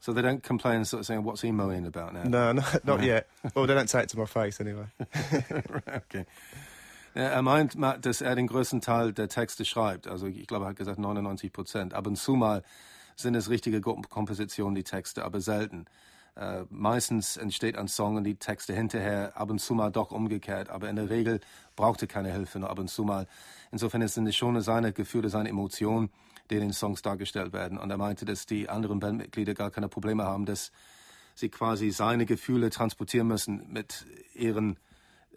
So 0.00 0.12
they 0.12 0.20
don't 0.20 0.42
complain, 0.42 0.84
sort 0.84 1.00
of 1.00 1.06
saying, 1.06 1.24
"What's 1.24 1.40
he 1.40 1.50
moaning 1.50 1.86
about 1.86 2.12
now?" 2.12 2.24
No, 2.24 2.52
no 2.52 2.62
not 2.84 3.02
yet. 3.02 3.26
Well, 3.54 3.66
they 3.66 3.74
don't 3.74 3.88
say 3.88 4.02
it 4.02 4.10
to 4.10 4.18
my 4.18 4.26
face 4.26 4.60
anyway. 4.60 4.86
right, 5.50 6.02
okay. 6.04 6.26
Er 7.16 7.42
meint, 7.42 7.76
dass 8.02 8.20
er 8.20 8.34
den 8.34 8.48
größten 8.48 8.80
Teil 8.80 9.12
der 9.12 9.28
Texte 9.28 9.64
schreibt. 9.64 10.08
Also 10.08 10.26
ich 10.26 10.48
glaube, 10.48 10.64
er 10.64 10.70
hat 10.70 10.76
gesagt 10.76 10.98
99 10.98 11.52
Prozent. 11.52 11.94
Ab 11.94 12.08
und 12.08 12.16
zu 12.16 12.34
mal 12.34 12.64
sind 13.14 13.36
es 13.36 13.48
richtige 13.48 13.80
Gruppenkompositionen, 13.80 14.74
die 14.74 14.82
Texte, 14.82 15.24
aber 15.24 15.40
selten. 15.40 15.86
Äh, 16.36 16.64
meistens 16.70 17.36
entsteht 17.36 17.78
ein 17.78 17.86
Song 17.86 18.16
und 18.16 18.24
die 18.24 18.34
Texte 18.34 18.74
hinterher, 18.74 19.36
ab 19.36 19.50
und 19.50 19.60
zu 19.60 19.74
mal 19.74 19.92
doch 19.92 20.10
umgekehrt. 20.10 20.68
Aber 20.70 20.88
in 20.88 20.96
der 20.96 21.08
Regel 21.08 21.40
braucht 21.76 22.02
er 22.02 22.08
keine 22.08 22.32
Hilfe, 22.32 22.58
nur 22.58 22.70
ab 22.70 22.80
und 22.80 22.90
zu 22.90 23.04
mal. 23.04 23.28
Insofern 23.74 24.02
ist 24.02 24.16
es 24.16 24.36
schon 24.36 24.60
seine 24.60 24.92
Gefühle, 24.92 25.28
seine 25.28 25.48
Emotionen, 25.48 26.08
die 26.48 26.54
in 26.54 26.60
den 26.60 26.72
Songs 26.72 27.02
dargestellt 27.02 27.52
werden. 27.52 27.76
Und 27.76 27.90
er 27.90 27.96
meinte, 27.96 28.24
dass 28.24 28.46
die 28.46 28.68
anderen 28.68 29.00
Bandmitglieder 29.00 29.52
gar 29.52 29.72
keine 29.72 29.88
Probleme 29.88 30.22
haben, 30.22 30.46
dass 30.46 30.70
sie 31.34 31.48
quasi 31.48 31.90
seine 31.90 32.24
Gefühle 32.24 32.70
transportieren 32.70 33.26
müssen 33.26 33.66
mit 33.72 34.06
ihren 34.32 34.78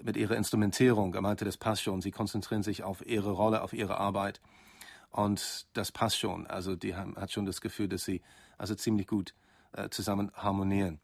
mit 0.03 0.17
ihrer 0.17 0.35
Instrumentierung. 0.35 1.15
Er 1.15 1.21
meinte, 1.21 1.45
das 1.45 1.57
passt 1.57 1.81
schon. 1.81 2.03
Sie 2.03 2.11
konzentrieren 2.11 2.61
sich 2.61 2.83
auf 2.83 3.03
ihre 3.07 3.31
Rolle, 3.31 3.63
auf 3.63 3.73
ihre 3.73 3.97
Arbeit. 3.97 4.39
Und 5.09 5.65
das 5.73 5.91
passt 5.91 6.19
schon. 6.19 6.45
Also 6.45 6.75
die 6.75 6.95
haben, 6.95 7.15
hat 7.15 7.31
schon 7.31 7.47
das 7.47 7.59
Gefühl, 7.59 7.87
dass 7.87 8.05
sie 8.05 8.21
also 8.59 8.75
ziemlich 8.75 9.07
gut 9.07 9.33
uh, 9.75 9.87
zusammen 9.89 10.31
harmonieren. 10.35 10.99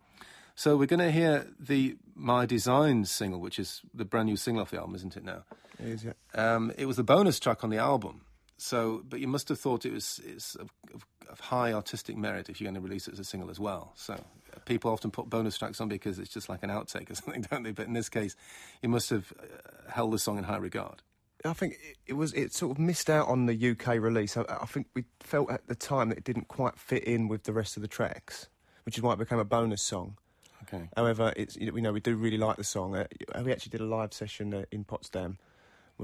So 0.53 0.77
we're 0.79 0.85
going 0.85 0.99
to 0.99 1.11
hear 1.11 1.47
the 1.57 1.97
My 2.13 2.45
Design 2.45 3.05
single, 3.05 3.41
which 3.41 3.57
is 3.57 3.81
the 3.97 4.05
brand 4.05 4.29
new 4.29 4.35
single 4.35 4.61
off 4.61 4.69
the 4.69 4.77
album, 4.77 4.93
isn't 4.93 5.17
it 5.17 5.23
now? 5.23 5.41
It 5.79 5.87
is, 5.87 6.05
yeah. 6.05 6.13
Um, 6.33 6.71
it 6.77 6.85
was 6.85 6.97
the 6.97 7.03
bonus 7.03 7.39
track 7.39 7.63
on 7.63 7.69
the 7.69 7.77
album. 7.77 8.21
So, 8.57 9.01
but 9.09 9.19
you 9.19 9.27
must 9.27 9.49
have 9.49 9.59
thought 9.59 9.85
it 9.85 9.91
was 9.91 10.21
it's 10.25 10.55
of, 10.55 10.69
of, 10.93 11.05
of 11.29 11.39
high 11.39 11.73
artistic 11.73 12.15
merit 12.15 12.49
if 12.49 12.61
you're 12.61 12.71
going 12.71 12.81
to 12.81 12.87
release 12.87 13.07
it 13.07 13.13
as 13.13 13.19
a 13.19 13.25
single 13.25 13.49
as 13.49 13.59
well. 13.59 13.91
So 13.95 14.23
people 14.65 14.91
often 14.91 15.11
put 15.11 15.29
bonus 15.29 15.57
tracks 15.57 15.81
on 15.81 15.89
because 15.89 16.19
it's 16.19 16.29
just 16.29 16.49
like 16.49 16.63
an 16.63 16.69
outtake 16.69 17.11
or 17.11 17.15
something, 17.21 17.45
don't 17.49 17.63
they? 17.63 17.71
But 17.71 17.87
in 17.87 17.93
this 17.93 18.09
case, 18.09 18.35
you 18.81 18.89
must 18.89 19.09
have 19.09 19.33
uh, 19.39 19.91
held 19.91 20.13
the 20.13 20.19
song 20.19 20.37
in 20.37 20.45
high 20.45 20.57
regard. 20.57 21.01
I 21.45 21.51
think 21.51 21.75
it 22.07 22.13
was 22.13 22.33
it 22.33 22.53
sort 22.53 22.71
of 22.71 22.79
missed 22.79 23.09
out 23.09 23.27
on 23.27 23.47
the 23.47 23.71
UK 23.71 23.99
release. 23.99 24.37
I, 24.37 24.45
I, 24.47 24.65
think 24.65 24.87
we 24.93 25.03
felt 25.19 25.51
at 25.51 25.67
the 25.67 25.75
time 25.75 26.07
that 26.09 26.17
it 26.17 26.23
didn't 26.23 26.47
quite 26.47 26.77
fit 26.77 27.03
in 27.03 27.27
with 27.27 27.43
the 27.43 27.51
rest 27.51 27.75
of 27.75 27.81
the 27.81 27.89
tracks, 27.89 28.47
which 28.85 28.97
is 28.97 29.03
why 29.03 29.11
it 29.11 29.19
became 29.19 29.39
a 29.39 29.43
bonus 29.43 29.81
song. 29.81 30.15
Okay. 30.63 30.87
However, 30.95 31.33
it's 31.35 31.57
you 31.57 31.69
know 31.69 31.91
we 31.91 31.99
do 31.99 32.15
really 32.15 32.37
like 32.37 32.55
the 32.55 32.63
song. 32.63 32.95
Uh, 32.95 33.07
we 33.43 33.51
actually 33.51 33.71
did 33.71 33.81
a 33.81 33.85
live 33.85 34.13
session 34.13 34.53
uh, 34.53 34.63
in 34.71 34.85
Potsdam 34.85 35.37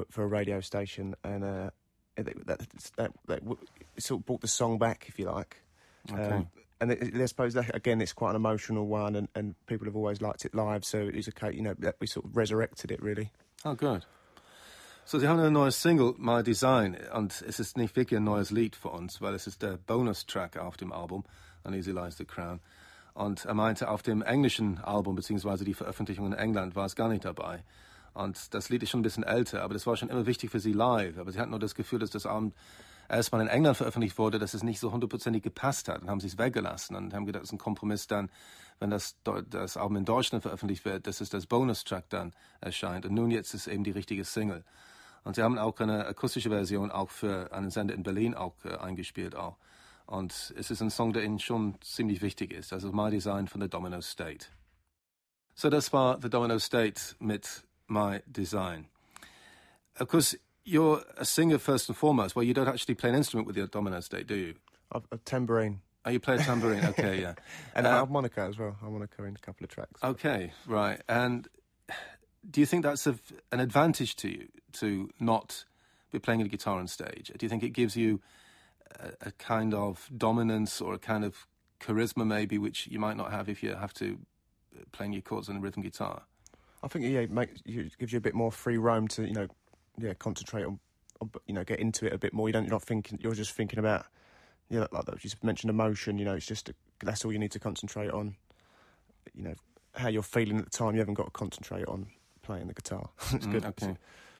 for 0.09 0.23
a 0.23 0.27
radio 0.27 0.61
station, 0.61 1.15
and 1.23 1.43
uh, 1.43 1.69
that, 2.15 2.45
that, 2.97 3.11
that, 3.27 3.41
sort 3.97 4.21
of 4.21 4.25
brought 4.25 4.41
the 4.41 4.47
song 4.47 4.77
back, 4.77 5.05
if 5.07 5.19
you 5.19 5.25
like. 5.25 5.61
Okay. 6.11 6.21
Um, 6.21 6.47
and 6.81 6.91
it, 6.91 7.15
I 7.15 7.25
suppose 7.25 7.53
that, 7.55 7.75
again, 7.75 8.01
it's 8.01 8.13
quite 8.13 8.31
an 8.31 8.35
emotional 8.35 8.87
one, 8.87 9.15
and, 9.15 9.27
and 9.35 9.55
people 9.67 9.85
have 9.85 9.95
always 9.95 10.21
liked 10.21 10.45
it 10.45 10.55
live. 10.55 10.85
So 10.85 10.99
it 10.99 11.15
was 11.15 11.27
a 11.27 11.53
you 11.53 11.61
know, 11.61 11.75
that 11.79 11.95
we 11.99 12.07
sort 12.07 12.25
of 12.25 12.37
resurrected 12.37 12.91
it 12.91 13.01
really. 13.01 13.31
Oh, 13.65 13.75
good. 13.75 14.05
So, 15.05 15.17
Sie 15.17 15.27
haben 15.27 15.71
Single, 15.71 16.13
My 16.19 16.43
Design, 16.43 16.95
und 17.13 17.43
es 17.47 17.59
ist 17.59 17.77
nicht 17.77 17.95
wirklich 17.95 18.19
ein 18.19 18.23
neues 18.23 18.51
Lied 18.51 18.75
für 18.75 18.89
uns, 18.89 19.21
weil 19.21 19.33
es 19.33 19.47
ist 19.47 19.63
der 19.63 19.77
Bonus-Track 19.77 20.57
auf 20.57 20.77
dem 20.77 20.93
Album, 20.93 21.23
Uneasy 21.63 21.91
Lies 21.91 22.17
the 22.17 22.25
Crown. 22.25 22.59
Und 23.15 23.43
er 23.45 23.55
meinte, 23.55 23.89
auf 23.89 24.03
dem 24.03 24.21
englischen 24.21 24.77
Album, 24.77 25.15
beziehungsweise 25.15 25.65
die 25.65 25.73
Veröffentlichung 25.73 26.27
in 26.27 26.33
England, 26.33 26.75
war 26.75 26.85
es 26.85 26.95
gar 26.95 27.09
nicht 27.09 27.25
dabei. 27.25 27.63
Und 28.13 28.53
das 28.53 28.69
Lied 28.69 28.83
ist 28.83 28.89
schon 28.89 28.99
ein 28.99 29.03
bisschen 29.03 29.23
älter, 29.23 29.63
aber 29.63 29.73
das 29.73 29.87
war 29.87 29.95
schon 29.95 30.09
immer 30.09 30.25
wichtig 30.25 30.51
für 30.51 30.59
sie 30.59 30.73
live. 30.73 31.17
Aber 31.17 31.31
sie 31.31 31.39
hatten 31.39 31.51
nur 31.51 31.59
das 31.59 31.75
Gefühl, 31.75 31.99
dass 31.99 32.09
das 32.09 32.25
Abend 32.25 32.53
erstmal 33.09 33.41
in 33.41 33.47
England 33.47 33.77
veröffentlicht 33.77 34.17
wurde, 34.17 34.39
dass 34.39 34.53
es 34.53 34.63
nicht 34.63 34.79
so 34.79 34.91
hundertprozentig 34.91 35.43
gepasst 35.43 35.89
hat. 35.89 36.01
Dann 36.01 36.09
haben 36.09 36.19
sie 36.19 36.27
es 36.27 36.37
weggelassen 36.37 36.95
und 36.95 37.13
haben 37.13 37.25
gedacht, 37.25 37.43
es 37.43 37.49
ist 37.49 37.53
ein 37.53 37.59
Kompromiss 37.59 38.07
dann, 38.07 38.29
wenn 38.79 38.91
das, 38.91 39.17
das 39.49 39.77
Album 39.77 39.97
in 39.97 40.05
Deutschland 40.05 40.41
veröffentlicht 40.41 40.85
wird, 40.85 41.07
dass 41.07 41.21
es 41.21 41.29
das 41.29 41.47
Bonus-Track 41.47 42.09
dann 42.09 42.33
erscheint. 42.61 43.05
Und 43.05 43.13
nun 43.13 43.31
jetzt 43.31 43.53
ist 43.53 43.67
eben 43.67 43.83
die 43.83 43.91
richtige 43.91 44.23
Single. 44.23 44.63
Und 45.23 45.35
sie 45.35 45.43
haben 45.43 45.57
auch 45.57 45.77
eine 45.79 46.05
akustische 46.05 46.49
Version 46.49 46.91
auch 46.91 47.09
für 47.09 47.51
einen 47.51 47.71
Sender 47.71 47.93
in 47.93 48.03
Berlin 48.03 48.35
auch 48.35 48.55
äh, 48.63 48.77
eingespielt 48.77 49.35
auch. 49.35 49.57
Und 50.05 50.53
es 50.57 50.71
ist 50.71 50.81
ein 50.81 50.89
Song, 50.89 51.13
der 51.13 51.23
ihnen 51.23 51.39
schon 51.39 51.75
ziemlich 51.81 52.21
wichtig 52.21 52.51
ist. 52.51 52.73
Also 52.73 52.91
My 52.91 53.11
Design 53.11 53.47
von 53.47 53.61
The 53.61 53.69
Domino 53.69 54.01
State. 54.01 54.47
So, 55.53 55.69
das 55.69 55.91
war 55.91 56.19
The 56.21 56.29
Domino 56.29 56.57
State 56.57 57.15
mit 57.19 57.63
My 57.89 58.21
Design. 58.31 58.87
Of 59.99 60.07
course, 60.07 60.35
you're 60.63 61.03
a 61.17 61.25
singer 61.25 61.57
first 61.57 61.89
and 61.89 61.97
foremost. 61.97 62.35
Well, 62.35 62.43
you 62.43 62.53
don't 62.53 62.67
actually 62.67 62.95
play 62.95 63.09
an 63.09 63.15
instrument 63.15 63.47
with 63.47 63.57
your 63.57 63.67
domino 63.67 63.99
state, 63.99 64.27
do 64.27 64.35
you? 64.35 64.53
A, 64.91 65.01
a 65.11 65.17
tambourine. 65.17 65.81
Oh, 66.05 66.09
you 66.09 66.19
play 66.19 66.35
a 66.35 66.37
tambourine. 66.39 66.85
Okay, 66.89 67.21
yeah, 67.21 67.33
and 67.75 67.85
uh, 67.85 67.91
harmonica 67.91 68.41
as 68.41 68.57
well. 68.57 68.77
Harmonica 68.79 69.23
in 69.23 69.35
a 69.35 69.39
couple 69.39 69.63
of 69.65 69.69
tracks. 69.69 70.01
Okay, 70.03 70.53
right. 70.65 71.01
And 71.09 71.47
do 72.49 72.59
you 72.59 72.65
think 72.65 72.83
that's 72.83 73.05
a, 73.05 73.17
an 73.51 73.59
advantage 73.59 74.15
to 74.17 74.29
you 74.29 74.47
to 74.73 75.09
not 75.19 75.65
be 76.11 76.19
playing 76.19 76.41
a 76.41 76.47
guitar 76.47 76.79
on 76.79 76.87
stage? 76.87 77.31
Do 77.37 77.45
you 77.45 77.49
think 77.49 77.63
it 77.63 77.69
gives 77.69 77.95
you 77.95 78.21
a, 78.99 79.27
a 79.27 79.31
kind 79.33 79.73
of 79.73 80.09
dominance 80.15 80.81
or 80.81 80.93
a 80.93 80.99
kind 80.99 81.25
of 81.25 81.47
charisma, 81.79 82.25
maybe, 82.25 82.57
which 82.57 82.87
you 82.87 82.99
might 82.99 83.17
not 83.17 83.31
have 83.31 83.49
if 83.49 83.61
you 83.61 83.73
have 83.75 83.93
to 83.95 84.19
uh, 84.75 84.83
playing 84.91 85.13
your 85.13 85.21
chords 85.21 85.49
on 85.49 85.57
a 85.57 85.59
rhythm 85.59 85.83
guitar? 85.83 86.23
I 86.83 86.87
think 86.87 87.05
yeah, 87.05 87.19
it 87.19 87.31
makes 87.31 87.61
you, 87.65 87.89
gives 87.99 88.11
you 88.11 88.17
a 88.17 88.21
bit 88.21 88.33
more 88.33 88.51
free 88.51 88.77
roam 88.77 89.07
to 89.09 89.25
you 89.25 89.33
know 89.33 89.47
yeah, 90.01 90.13
concentrate 90.13 90.63
on, 90.63 90.79
on, 91.21 91.31
you 91.47 91.53
know, 91.53 91.63
get 91.63 91.79
into 91.79 92.05
it 92.05 92.13
a 92.13 92.17
bit 92.17 92.33
more. 92.33 92.47
You 92.47 92.53
don't, 92.53 92.63
you're 92.63 92.71
not 92.71 92.83
thinking, 92.83 93.19
you're 93.21 93.33
just 93.33 93.51
thinking 93.51 93.79
about, 93.79 94.05
yeah, 94.69 94.85
like 94.91 95.05
that. 95.05 95.23
You 95.23 95.29
mentioned 95.43 95.69
emotion. 95.69 96.17
You 96.17 96.25
know, 96.25 96.35
it's 96.35 96.45
just 96.45 96.69
a, 96.69 96.75
that's 97.03 97.25
all 97.25 97.33
you 97.33 97.39
need 97.39 97.51
to 97.51 97.59
concentrate 97.59 98.11
on. 98.11 98.35
You 99.33 99.43
know, 99.43 99.53
how 99.95 100.09
you're 100.09 100.23
feeling 100.23 100.57
at 100.57 100.65
the 100.65 100.71
time. 100.71 100.93
You 100.93 100.99
haven't 100.99 101.15
got 101.15 101.25
to 101.25 101.31
concentrate 101.31 101.87
on 101.87 102.07
playing 102.41 102.67
the 102.67 102.73
guitar. 102.73 103.09
it's 103.31 103.45
mm, 103.45 103.51
good. 103.51 103.65
Okay. 103.65 103.95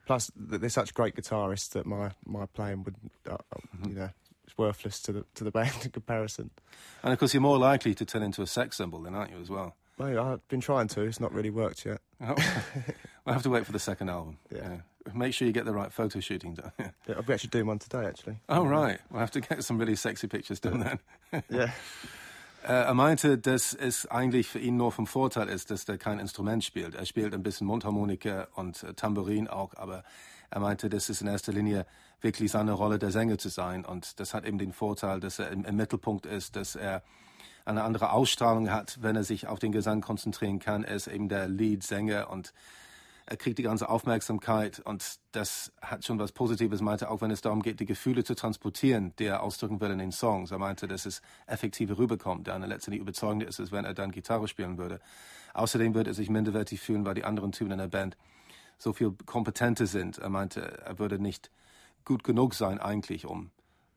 Plus, 0.06 0.32
they're 0.36 0.70
such 0.70 0.94
great 0.94 1.16
guitarists 1.16 1.70
that 1.70 1.86
my 1.86 2.12
my 2.26 2.46
playing 2.48 2.84
would, 2.84 2.96
uh, 3.30 3.38
mm-hmm. 3.78 3.90
you 3.90 3.96
know, 3.96 4.10
it's 4.44 4.58
worthless 4.58 5.00
to 5.02 5.12
the 5.12 5.26
to 5.36 5.44
the 5.44 5.52
band 5.60 5.74
in 5.84 5.92
comparison. 5.92 6.50
And 7.04 7.14
of 7.14 7.20
course, 7.20 7.34
you're 7.34 7.42
more 7.42 7.60
likely 7.60 7.94
to 7.96 8.06
turn 8.06 8.24
into 8.24 8.42
a 8.42 8.48
sex 8.48 8.78
symbol, 8.78 9.02
then, 9.02 9.14
aren't 9.14 9.32
you, 9.32 9.40
as 9.40 9.50
well? 9.50 9.76
I've 10.00 10.48
been 10.48 10.62
trying 10.62 10.88
to. 10.90 11.02
It's 11.02 11.20
not 11.20 11.34
really 11.34 11.50
worked 11.50 11.86
yet. 11.86 12.02
Oh. 12.22 12.36
we'll 13.26 13.34
have 13.34 13.44
to 13.44 13.50
wait 13.50 13.66
for 13.66 13.72
the 13.72 13.80
second 13.80 14.10
album. 14.10 14.38
Yeah. 14.52 14.70
yeah 14.70 14.78
make 15.14 15.34
sure 15.34 15.48
you 15.48 15.54
get 15.54 15.66
the 15.66 15.74
right 15.74 15.92
photo 15.92 16.20
shooting 16.20 16.56
done. 16.56 16.72
yeah, 16.80 17.16
I'll 17.16 17.24
be 17.24 17.34
actually 17.34 17.50
doing 17.50 17.68
one 17.68 17.80
today, 17.80 18.06
actually. 18.06 18.38
Oh, 18.48 18.66
right. 18.66 19.00
We'll 19.10 19.20
have 19.20 19.32
to 19.32 19.42
get 19.42 19.64
some 19.64 19.78
really 19.78 19.96
sexy 19.96 20.28
pictures 20.28 20.60
done 20.60 20.80
then. 20.80 21.00
yeah. 21.50 21.72
Äh, 22.64 22.88
er 22.88 22.94
meinte, 22.94 23.38
dass 23.38 23.74
es 23.74 24.06
eigentlich 24.08 24.50
für 24.50 24.60
ihn 24.60 24.76
nur 24.76 24.92
vom 24.92 25.08
Vorteil 25.08 25.48
ist, 25.48 25.72
dass 25.72 25.86
er 25.86 25.98
kein 25.98 26.20
Instrument 26.20 26.64
spielt. 26.64 26.94
Er 26.94 27.06
spielt 27.06 27.34
ein 27.34 27.42
bisschen 27.42 27.68
Mundharmonika 27.68 28.50
und 28.56 28.84
äh, 28.84 28.94
Tambourin 28.94 29.48
auch, 29.48 29.76
aber 29.76 30.04
er 30.50 30.60
meinte, 30.60 30.90
das 30.90 31.10
ist 31.10 31.22
in 31.22 31.28
erster 31.28 31.54
Linie 31.54 31.86
wirklich 32.20 32.52
seine 32.52 32.74
Rolle, 32.74 33.00
der 33.00 33.12
Sänger 33.12 33.38
zu 33.38 33.48
sein. 33.48 33.86
Und 33.86 34.20
das 34.20 34.34
hat 34.34 34.46
eben 34.46 34.58
den 34.58 34.74
Vorteil, 34.74 35.22
dass 35.22 35.40
er 35.40 35.52
im, 35.52 35.64
im 35.64 35.78
Mittelpunkt 35.78 36.26
ist, 36.26 36.58
dass 36.58 36.76
er 36.76 37.02
eine 37.70 37.84
andere 37.84 38.12
Ausstrahlung 38.12 38.72
hat, 38.72 38.98
wenn 39.02 39.16
er 39.16 39.24
sich 39.24 39.48
auf 39.48 39.60
den 39.60 39.72
Gesang 39.72 40.02
konzentrieren 40.02 40.60
kann. 40.60 40.84
Er 40.84 40.96
ist 40.96 41.08
eben 41.08 41.30
der 41.30 41.48
Lead-Sänger 41.48 42.30
und 42.30 42.54
er 43.26 43.38
kriegt 43.38 43.60
die 43.60 43.64
ganze 43.64 43.90
Aufmerksamkeit 43.90 44.80
und 44.80 45.20
das 45.34 45.72
hat 45.82 46.04
schon 46.04 46.18
was 46.18 46.32
Positives, 46.32 46.82
meinte 46.82 47.12
auch 47.12 47.22
wenn 47.22 47.30
es 47.30 47.42
darum 47.42 47.62
geht, 47.62 47.80
die 47.80 47.86
Gefühle 47.86 48.24
zu 48.24 48.34
transportieren, 48.34 49.14
die 49.20 49.26
er 49.26 49.44
ausdrücken 49.44 49.80
will 49.82 49.92
in 49.92 50.00
den 50.00 50.12
Songs. 50.12 50.50
Er 50.50 50.58
meinte, 50.58 50.88
dass 50.88 51.06
es 51.06 51.22
effektiver 51.46 52.00
rüberkommt, 52.00 52.48
der 52.48 52.58
letztendlich 52.58 53.02
überzeugender 53.02 53.48
ist, 53.48 53.60
als 53.60 53.72
wenn 53.72 53.86
er 53.86 53.94
dann 53.94 54.12
Gitarre 54.12 54.48
spielen 54.48 54.80
würde. 54.80 55.00
Außerdem 55.54 55.94
würde 55.94 56.10
er 56.10 56.16
sich 56.16 56.32
minderwertig 56.32 56.82
fühlen, 56.82 57.06
weil 57.06 57.14
die 57.14 57.24
anderen 57.24 57.52
Typen 57.52 57.72
in 57.72 57.78
der 57.78 57.88
Band 57.88 58.18
so 58.80 58.94
viel 58.94 59.12
kompetenter 59.28 59.86
sind. 59.86 60.18
Er 60.18 60.30
meinte, 60.30 60.62
er 60.84 60.98
würde 60.98 61.20
nicht 61.20 61.52
gut 62.06 62.24
genug 62.24 62.56
sein 62.56 62.80
eigentlich, 62.80 63.28
um 63.28 63.52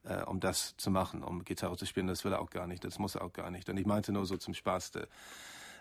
äh, 0.04 0.22
um 0.22 0.40
das 0.40 0.76
zu 0.76 0.90
machen, 0.90 1.22
um 1.22 1.44
Gitarre 1.44 1.76
zu 1.76 1.86
spielen. 1.86 2.06
Das 2.06 2.24
will 2.24 2.32
er 2.32 2.40
auch 2.40 2.50
gar 2.50 2.66
nicht, 2.66 2.84
das 2.84 2.98
muss 2.98 3.14
er 3.14 3.22
auch 3.24 3.32
gar 3.32 3.50
nicht. 3.50 3.68
Und 3.68 3.76
ich 3.76 3.86
meinte 3.86 4.12
nur 4.12 4.26
so 4.26 4.36
zum 4.36 4.54
Spaß, 4.54 4.92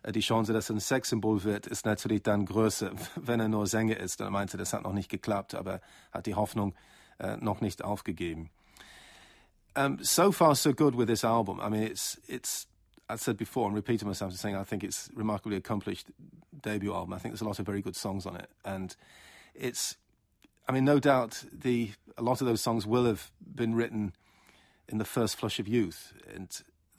äh, 0.03 0.11
die 0.11 0.21
Chance, 0.21 0.53
dass 0.53 0.69
er 0.69 0.75
ein 0.75 0.79
Sexsymbol 0.79 1.43
wird, 1.43 1.67
ist 1.67 1.85
natürlich 1.85 2.23
dann 2.23 2.45
größer, 2.45 2.91
wenn 3.15 3.39
er 3.39 3.47
nur 3.47 3.67
Sänger 3.67 3.97
ist. 3.97 4.21
Und 4.21 4.27
er 4.27 4.31
meinte, 4.31 4.57
das 4.57 4.73
hat 4.73 4.83
noch 4.83 4.93
nicht 4.93 5.09
geklappt, 5.09 5.55
aber 5.55 5.81
hat 6.11 6.25
die 6.25 6.35
Hoffnung 6.35 6.73
äh, 7.19 7.37
noch 7.37 7.61
nicht 7.61 7.83
aufgegeben. 7.83 8.49
Um, 9.73 9.99
so 10.01 10.33
far, 10.33 10.55
so 10.55 10.73
good 10.73 10.97
with 10.97 11.07
this 11.07 11.23
album. 11.23 11.61
I 11.61 11.69
mean, 11.69 11.83
it's 11.83 12.19
it's. 12.27 12.67
I 13.09 13.15
said 13.15 13.37
before, 13.37 13.69
I'm 13.69 13.73
repeating 13.73 14.07
myself, 14.07 14.33
saying 14.33 14.55
I 14.55 14.65
think 14.65 14.83
it's 14.83 15.09
remarkably 15.15 15.55
accomplished 15.55 16.07
debut 16.61 16.93
album. 16.93 17.13
I 17.13 17.19
think 17.19 17.33
there's 17.33 17.41
a 17.41 17.45
lot 17.45 17.59
of 17.59 17.65
very 17.65 17.81
good 17.81 17.95
songs 17.95 18.25
on 18.25 18.35
it, 18.35 18.49
and 18.65 18.95
it's. 19.55 19.95
I 20.71 20.73
mean, 20.73 20.85
no 20.85 20.99
doubt 20.99 21.43
the 21.51 21.91
a 22.17 22.21
lot 22.21 22.39
of 22.39 22.47
those 22.47 22.61
songs 22.61 22.87
will 22.87 23.03
have 23.03 23.29
been 23.43 23.75
written 23.75 24.13
in 24.87 24.99
the 24.99 25.05
first 25.05 25.35
flush 25.35 25.59
of 25.59 25.67
youth, 25.67 26.13
and 26.33 26.49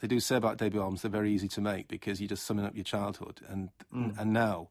they 0.02 0.06
do 0.06 0.20
say 0.20 0.36
about 0.36 0.58
debut 0.58 0.82
albums 0.82 1.00
they're 1.00 1.10
very 1.10 1.32
easy 1.32 1.48
to 1.48 1.62
make 1.62 1.88
because 1.88 2.20
you're 2.20 2.28
just 2.28 2.44
summing 2.44 2.66
up 2.66 2.74
your 2.74 2.84
childhood, 2.84 3.40
and 3.48 3.70
mm. 3.90 4.14
and 4.18 4.30
now 4.30 4.68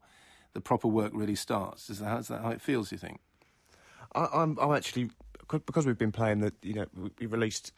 the 0.52 0.60
proper 0.60 0.86
work 0.86 1.10
really 1.12 1.34
starts. 1.34 1.90
Is 1.90 1.98
that, 1.98 2.20
is 2.20 2.28
that 2.28 2.42
how 2.42 2.50
it 2.50 2.60
feels? 2.60 2.92
You 2.92 2.98
think? 2.98 3.18
I, 4.14 4.28
I'm 4.32 4.56
I'm 4.60 4.72
actually 4.72 5.10
because 5.50 5.84
we've 5.84 5.98
been 5.98 6.12
playing 6.12 6.38
that 6.38 6.54
you 6.62 6.74
know 6.74 6.86
we 7.18 7.26
released 7.26 7.72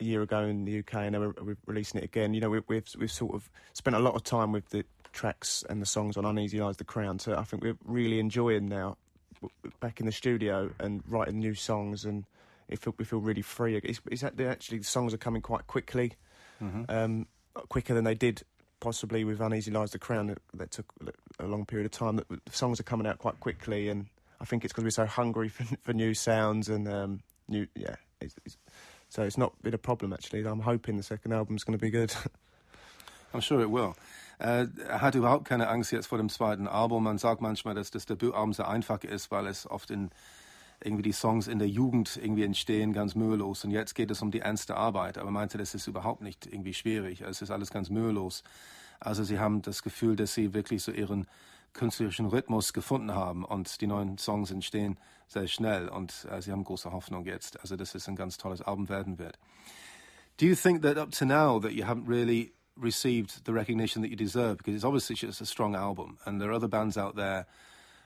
a 0.00 0.04
year 0.04 0.22
ago 0.22 0.44
in 0.44 0.64
the 0.64 0.78
UK 0.78 0.94
and 0.94 1.20
we're, 1.20 1.34
we're 1.42 1.58
releasing 1.66 2.00
it 2.00 2.04
again. 2.04 2.32
You 2.32 2.40
know 2.40 2.48
we, 2.48 2.62
we've 2.68 2.88
we've 2.98 3.12
sort 3.12 3.34
of 3.34 3.50
spent 3.74 3.96
a 3.96 4.00
lot 4.00 4.14
of 4.14 4.24
time 4.24 4.50
with 4.50 4.70
the 4.70 4.86
tracks 5.12 5.62
and 5.68 5.82
the 5.82 5.86
songs 5.86 6.16
on 6.16 6.24
Uneasy 6.24 6.58
Lies 6.58 6.78
the 6.78 6.84
Crown. 6.84 7.18
So 7.18 7.36
I 7.36 7.44
think 7.44 7.62
we're 7.62 7.76
really 7.84 8.18
enjoying 8.18 8.66
now 8.66 8.96
back 9.80 10.00
in 10.00 10.06
the 10.06 10.12
studio 10.12 10.70
and 10.78 11.02
writing 11.06 11.38
new 11.38 11.54
songs 11.54 12.04
and 12.04 12.24
it 12.68 12.78
feel, 12.78 12.94
we 12.98 13.04
feel 13.04 13.20
really 13.20 13.42
free. 13.42 13.76
It's, 13.76 14.00
it's 14.10 14.22
actually 14.22 14.78
the 14.78 14.84
songs 14.84 15.12
are 15.12 15.18
coming 15.18 15.42
quite 15.42 15.66
quickly, 15.66 16.14
mm-hmm. 16.62 16.84
um, 16.88 17.26
quicker 17.68 17.94
than 17.94 18.04
they 18.04 18.14
did 18.14 18.42
possibly 18.80 19.22
with 19.22 19.40
Uneasy 19.40 19.70
Lies 19.70 19.92
the 19.92 19.98
Crown. 19.98 20.26
That, 20.26 20.38
that, 20.54 20.70
took 20.72 20.92
a 21.38 21.46
long 21.46 21.64
period 21.64 21.86
of 21.86 21.92
time. 21.92 22.16
That 22.16 22.28
the 22.28 22.40
songs 22.50 22.80
are 22.80 22.84
coming 22.84 23.06
out 23.06 23.18
quite 23.18 23.38
quickly, 23.40 23.88
and 23.88 24.06
I 24.40 24.44
think 24.44 24.64
it's 24.64 24.72
because 24.72 24.84
we're 24.84 24.90
so 24.90 25.06
hungry 25.06 25.48
for, 25.48 25.64
for 25.82 25.92
new 25.92 26.14
sounds 26.14 26.68
and 26.68 26.88
um, 26.88 27.20
new. 27.48 27.66
Yeah, 27.76 27.96
it's, 28.20 28.34
it's, 28.44 28.58
so 29.08 29.22
it's 29.22 29.38
not 29.38 29.60
been 29.62 29.74
a 29.74 29.78
problem 29.78 30.12
actually. 30.12 30.44
I'm 30.44 30.60
hoping 30.60 30.96
the 30.96 31.02
second 31.02 31.32
album's 31.32 31.64
going 31.64 31.78
to 31.78 31.82
be 31.82 31.90
good. 31.90 32.14
I'm 33.34 33.40
sure 33.40 33.60
it 33.60 33.70
will. 33.70 33.96
Äh, 34.42 34.66
er 34.88 35.00
hat 35.00 35.14
überhaupt 35.14 35.44
keine 35.44 35.68
Angst 35.68 35.92
jetzt 35.92 36.08
vor 36.08 36.18
dem 36.18 36.28
zweiten 36.28 36.66
Album. 36.66 37.04
Man 37.04 37.18
sagt 37.18 37.40
manchmal, 37.40 37.74
dass 37.76 37.92
das 37.92 38.06
Debütalbum 38.06 38.52
sehr 38.52 38.66
einfach 38.66 39.04
ist, 39.04 39.30
weil 39.30 39.46
es 39.46 39.70
oft 39.70 39.90
in 39.92 40.10
irgendwie 40.84 41.04
die 41.04 41.12
Songs 41.12 41.46
in 41.46 41.60
der 41.60 41.68
Jugend 41.68 42.18
irgendwie 42.20 42.42
entstehen, 42.42 42.92
ganz 42.92 43.14
mühelos. 43.14 43.64
Und 43.64 43.70
jetzt 43.70 43.94
geht 43.94 44.10
es 44.10 44.20
um 44.20 44.32
die 44.32 44.40
ernste 44.40 44.76
Arbeit. 44.76 45.16
Aber 45.16 45.30
meinte, 45.30 45.58
das 45.58 45.76
ist 45.76 45.86
überhaupt 45.86 46.22
nicht 46.22 46.44
irgendwie 46.44 46.74
schwierig. 46.74 47.20
Es 47.20 47.40
ist 47.40 47.52
alles 47.52 47.70
ganz 47.70 47.88
mühelos. 47.88 48.42
Also 48.98 49.22
sie 49.22 49.38
haben 49.38 49.62
das 49.62 49.84
Gefühl, 49.84 50.16
dass 50.16 50.34
sie 50.34 50.54
wirklich 50.54 50.82
so 50.82 50.90
ihren 50.90 51.28
künstlerischen 51.72 52.26
Rhythmus 52.26 52.72
gefunden 52.72 53.14
haben 53.14 53.44
und 53.44 53.80
die 53.80 53.86
neuen 53.86 54.18
Songs 54.18 54.50
entstehen 54.50 54.98
sehr 55.28 55.46
schnell 55.46 55.88
und 55.88 56.26
äh, 56.30 56.42
sie 56.42 56.50
haben 56.50 56.64
große 56.64 56.90
Hoffnung 56.90 57.26
jetzt. 57.26 57.60
Also 57.60 57.76
dass 57.76 57.94
es 57.94 58.08
ein 58.08 58.16
ganz 58.16 58.38
tolles 58.38 58.60
Album 58.60 58.88
werden 58.88 59.20
wird. 59.20 59.38
Do 60.38 60.46
you 60.46 60.56
think 60.56 60.82
that 60.82 60.98
up 60.98 61.12
to 61.12 61.24
now 61.24 61.60
that 61.60 61.70
you 61.70 61.84
haven't 61.84 62.08
really 62.08 62.52
received 62.76 63.44
the 63.44 63.52
recognition 63.52 64.02
that 64.02 64.08
you 64.08 64.16
deserve? 64.16 64.58
Because 64.58 64.74
it's 64.74 64.84
obviously 64.84 65.16
just 65.16 65.40
a 65.40 65.46
strong 65.46 65.74
album 65.74 66.18
and 66.24 66.40
there 66.40 66.50
are 66.50 66.54
other 66.54 66.68
bands 66.68 66.96
out 66.96 67.16
there 67.16 67.46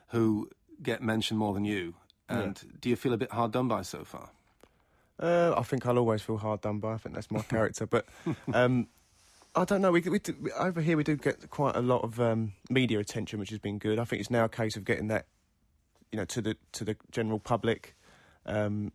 who 0.09 0.49
get 0.81 1.01
mentioned 1.01 1.39
more 1.39 1.53
than 1.53 1.65
you 1.65 1.95
and 2.29 2.61
yeah. 2.63 2.71
do 2.81 2.89
you 2.89 2.95
feel 2.95 3.13
a 3.13 3.17
bit 3.17 3.31
hard 3.31 3.51
done 3.51 3.67
by 3.67 3.81
so 3.81 4.03
far? 4.03 4.29
Uh, 5.19 5.53
I 5.57 5.63
think 5.63 5.85
I'll 5.85 5.97
always 5.97 6.21
feel 6.21 6.37
hard 6.37 6.61
done 6.61 6.79
by. 6.79 6.93
I 6.93 6.97
think 6.97 7.15
that's 7.15 7.31
my 7.31 7.41
character. 7.49 7.85
But 7.85 8.05
um, 8.53 8.87
I 9.55 9.65
don't 9.65 9.81
know. 9.81 9.91
We, 9.91 10.01
we, 10.01 10.19
do, 10.19 10.35
we, 10.39 10.51
over 10.51 10.81
here 10.81 10.97
we 10.97 11.03
do 11.03 11.15
get 11.15 11.49
quite 11.49 11.75
a 11.75 11.81
lot 11.81 12.03
of 12.03 12.19
um, 12.19 12.53
media 12.69 12.99
attention, 12.99 13.39
which 13.39 13.49
has 13.49 13.59
been 13.59 13.79
good. 13.79 13.99
I 13.99 14.03
think 14.03 14.19
it's 14.19 14.29
now 14.29 14.45
a 14.45 14.49
case 14.49 14.75
of 14.75 14.85
getting 14.85 15.07
that, 15.07 15.25
you 16.11 16.17
know, 16.17 16.25
to 16.25 16.41
the 16.41 16.57
to 16.73 16.83
the 16.83 16.95
general 17.11 17.39
public. 17.39 17.95
Um, 18.45 18.91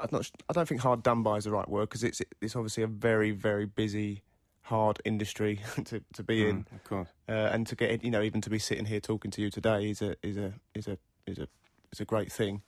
I'm 0.00 0.08
not. 0.10 0.30
I 0.48 0.54
don't 0.54 0.66
think 0.66 0.80
hard 0.80 1.02
done 1.02 1.22
by 1.22 1.36
is 1.36 1.44
the 1.44 1.50
right 1.50 1.68
word 1.68 1.88
because 1.90 2.04
it's 2.04 2.22
it's 2.40 2.56
obviously 2.56 2.82
a 2.82 2.86
very 2.86 3.32
very 3.32 3.66
busy, 3.66 4.22
hard 4.62 5.00
industry 5.04 5.60
to 5.84 6.02
to 6.14 6.22
be 6.22 6.44
mm, 6.44 6.50
in. 6.50 6.66
Of 6.74 6.84
course. 6.84 7.08
Uh, 7.28 7.32
and 7.52 7.66
to 7.66 7.76
get 7.76 8.04
you 8.04 8.10
know 8.10 8.22
even 8.22 8.40
to 8.42 8.50
be 8.50 8.58
sitting 8.58 8.84
here 8.84 9.00
talking 9.00 9.30
to 9.32 9.42
you 9.42 9.50
today 9.50 9.90
is 9.90 10.02
a 10.02 10.16
is 10.22 10.36
a 10.36 10.52
is 10.74 10.88
a 10.88 10.98
is 11.26 11.38
a 11.38 11.48
is 11.92 12.00
a 12.00 12.04
great 12.04 12.32
thing. 12.32 12.62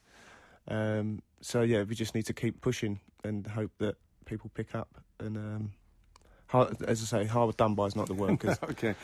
Um, 0.67 1.21
so 1.41 1.61
yeah, 1.61 1.83
we 1.83 1.95
just 1.95 2.15
need 2.15 2.25
to 2.27 2.33
keep 2.33 2.61
pushing 2.61 2.99
and 3.23 3.45
hope 3.47 3.71
that 3.79 3.95
people 4.25 4.49
pick 4.53 4.75
up. 4.75 4.89
And 5.19 5.37
um, 5.37 5.71
hard, 6.47 6.81
as 6.83 7.01
I 7.01 7.05
say, 7.05 7.25
hard 7.25 7.55
done 7.57 7.75
by 7.75 7.85
is 7.85 7.95
not 7.95 8.07
the 8.07 8.13
word. 8.13 8.43
okay, 8.63 8.95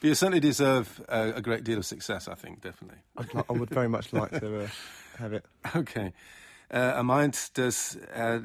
but 0.00 0.08
you 0.08 0.14
certainly 0.14 0.40
deserve 0.40 1.00
a, 1.08 1.34
a, 1.36 1.42
great 1.42 1.64
deal 1.64 1.78
of 1.78 1.86
success. 1.86 2.28
I 2.28 2.34
think 2.34 2.60
definitely. 2.60 2.98
I, 3.16 3.52
would 3.52 3.70
very 3.70 3.88
much 3.88 4.12
like 4.12 4.30
to 4.30 4.64
uh, 4.64 4.68
have 5.18 5.32
it. 5.32 5.44
Okay. 5.76 6.12
Uh, 6.70 6.76
er 6.76 7.02
meint, 7.02 7.56
dass 7.56 7.96
er, 7.96 8.42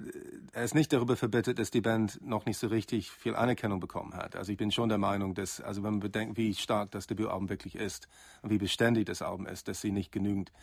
er 0.54 0.64
ist 0.64 0.76
nicht 0.76 0.94
darüber 0.94 1.18
verbittet, 1.18 1.60
dass 1.60 1.72
die 1.72 1.82
Band 1.82 2.26
noch 2.26 2.46
nicht 2.46 2.58
so 2.58 2.68
richtig 2.68 3.12
viel 3.12 3.36
Anerkennung 3.36 3.82
bekommen 3.82 4.14
hat. 4.14 4.38
Also 4.38 4.54
ich 4.54 4.58
bin 4.58 4.72
schon 4.72 4.88
der 4.88 4.98
Meinung, 4.98 5.34
dass, 5.34 5.60
also 5.60 5.84
wenn 5.84 5.92
man 5.92 6.00
bedenkt, 6.00 6.38
wie 6.38 6.54
stark 6.54 6.92
das 6.92 7.06
Debütalbum 7.06 7.50
wirklich 7.50 7.76
ist 7.76 8.08
und 8.42 8.50
wie 8.50 8.58
beständig 8.58 9.08
das 9.08 9.22
Album 9.22 9.46
ist, 9.46 9.68
dass 9.68 9.82
sie 9.82 9.92
nicht 9.92 10.14
genügend 10.14 10.54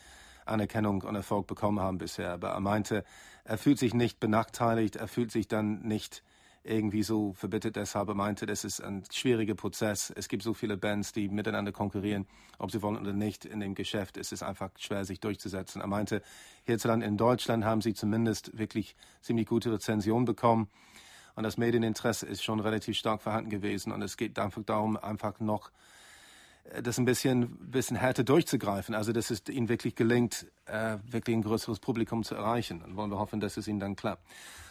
Anerkennung 0.46 1.03
und 1.03 1.14
Erfolg 1.14 1.46
bekommen 1.46 1.81
haben 1.81 1.99
bisher. 1.99 2.33
Aber 2.33 2.49
er 2.49 2.61
meinte, 2.61 3.05
er 3.44 3.59
fühlt 3.59 3.79
sich 3.79 3.92
nicht 3.92 4.20
benachteiligt, 4.20 4.96
er 4.96 5.07
fühlt 5.09 5.31
sich 5.31 5.46
dann 5.46 5.83
nicht 5.83 6.23
irgendwie 6.62 7.03
so 7.03 7.33
verbittert 7.33 7.77
deshalb. 7.77 8.09
Meinte, 8.14 8.46
das 8.46 8.64
ist 8.64 8.81
ein 8.81 9.03
schwieriger 9.11 9.55
Prozess. 9.55 10.12
Es 10.14 10.29
gibt 10.29 10.42
so 10.42 10.53
viele 10.53 10.77
Bands, 10.77 11.12
die 11.12 11.29
miteinander 11.29 11.73
konkurrieren, 11.73 12.27
ob 12.59 12.70
sie 12.70 12.83
wollen 12.83 12.99
oder 12.99 13.12
nicht. 13.12 13.44
In 13.44 13.61
dem 13.61 13.75
Geschäft 13.75 14.16
ist 14.16 14.33
es 14.33 14.42
einfach 14.42 14.70
schwer, 14.79 15.05
sich 15.05 15.20
durchzusetzen. 15.20 15.81
Er 15.81 15.87
meinte, 15.87 16.23
hierzulande 16.64 17.07
in 17.07 17.16
Deutschland 17.16 17.64
haben 17.64 17.81
sie 17.81 17.94
zumindest 17.94 18.57
wirklich 18.59 18.96
ziemlich 19.23 19.46
gute 19.46 19.73
Rezensionen 19.73 20.27
bekommen. 20.27 20.68
Und 21.35 21.44
das 21.44 21.57
Medieninteresse 21.57 22.27
ist 22.27 22.42
schon 22.42 22.61
relativ 22.61 22.96
stark 22.96 23.23
vorhanden 23.23 23.51
gewesen. 23.51 23.92
Und 23.92 24.03
es 24.03 24.16
geht 24.16 24.38
einfach 24.38 24.62
darum, 24.64 24.96
einfach 24.96 25.40
noch 25.40 25.70
das 26.83 26.99
ein 26.99 27.05
bisschen, 27.05 27.57
bisschen 27.70 27.96
härter 27.96 28.25
durchzugreifen. 28.25 28.94
Also, 28.94 29.12
dass 29.12 29.31
es 29.31 29.42
ihnen 29.49 29.68
wirklich 29.68 29.94
gelingt, 29.94 30.46
äh, 30.66 30.99
wirklich 31.05 31.37
ein 31.37 31.42
größeres 31.42 31.81
Publikum 31.81 32.23
zu 32.23 32.35
erreichen. 32.35 32.83
Und 32.83 32.96
wollen 32.96 33.11
wir 33.11 33.18
hoffen, 33.18 33.40
dass 33.40 33.57
es 33.57 33.68
ihnen 33.68 33.81
dann 33.81 33.96
klappt. 33.96 34.25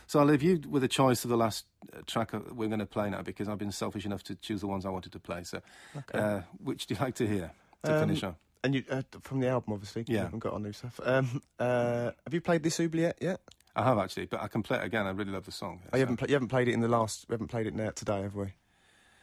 So 0.08 0.19
I'll 0.19 0.25
leave 0.25 0.43
you 0.43 0.60
with 0.67 0.84
a 0.84 0.88
choice 0.88 1.23
of 1.23 1.30
the 1.30 1.38
last 1.38 1.67
uh, 1.93 2.02
track 2.08 2.32
we're 2.34 2.67
going 2.67 2.80
to 2.80 2.86
play 2.88 3.12
now 3.12 3.21
because 3.21 3.47
I've 3.47 3.60
been 3.60 3.71
selfish 3.71 4.08
enough 4.08 4.23
to 4.23 4.36
choose 4.41 4.62
the 4.62 4.67
ones 4.67 4.84
I 4.84 4.89
wanted 4.89 5.12
to 5.12 5.19
play. 5.19 5.43
So, 5.43 5.62
okay. 5.95 6.17
uh, 6.17 6.41
which 6.63 6.88
do 6.88 6.95
you 6.95 6.99
like 6.99 7.13
to 7.15 7.28
hear 7.28 7.52
to 7.84 7.93
um, 7.93 7.99
finish 7.99 8.23
on? 8.23 8.36
And 8.63 8.73
you 8.73 8.84
uh, 8.89 9.04
from 9.21 9.39
the 9.39 9.49
album, 9.49 9.73
obviously. 9.73 10.06
Yeah, 10.08 10.23
haven't 10.23 10.39
got 10.39 10.54
on 10.54 10.63
new 10.63 10.73
stuff. 10.73 10.99
Um, 11.04 11.43
uh, 11.60 12.12
have 12.25 12.34
you 12.34 12.41
played 12.41 12.63
this 12.63 12.80
Oubliette 12.80 13.19
yet? 13.21 13.39
I 13.75 13.84
have 13.84 13.99
actually, 13.99 14.25
but 14.25 14.41
I 14.41 14.47
can 14.47 14.63
play 14.63 14.80
it 14.80 14.84
again. 14.84 15.06
I 15.06 15.12
really 15.12 15.32
love 15.32 15.45
the 15.45 15.52
song. 15.52 15.82
Oh, 15.93 15.97
you 15.97 16.02
haven't, 16.02 16.28
you 16.28 16.34
haven't 16.34 16.49
played 16.49 16.67
it 16.67 16.73
in 16.73 16.80
the 16.80 16.88
last. 16.88 17.30
We 17.30 17.34
haven't 17.34 17.49
played 17.49 17.67
it 17.67 17.75
now 17.75 17.91
today, 17.91 18.23
have 18.23 18.34
we? 18.34 18.47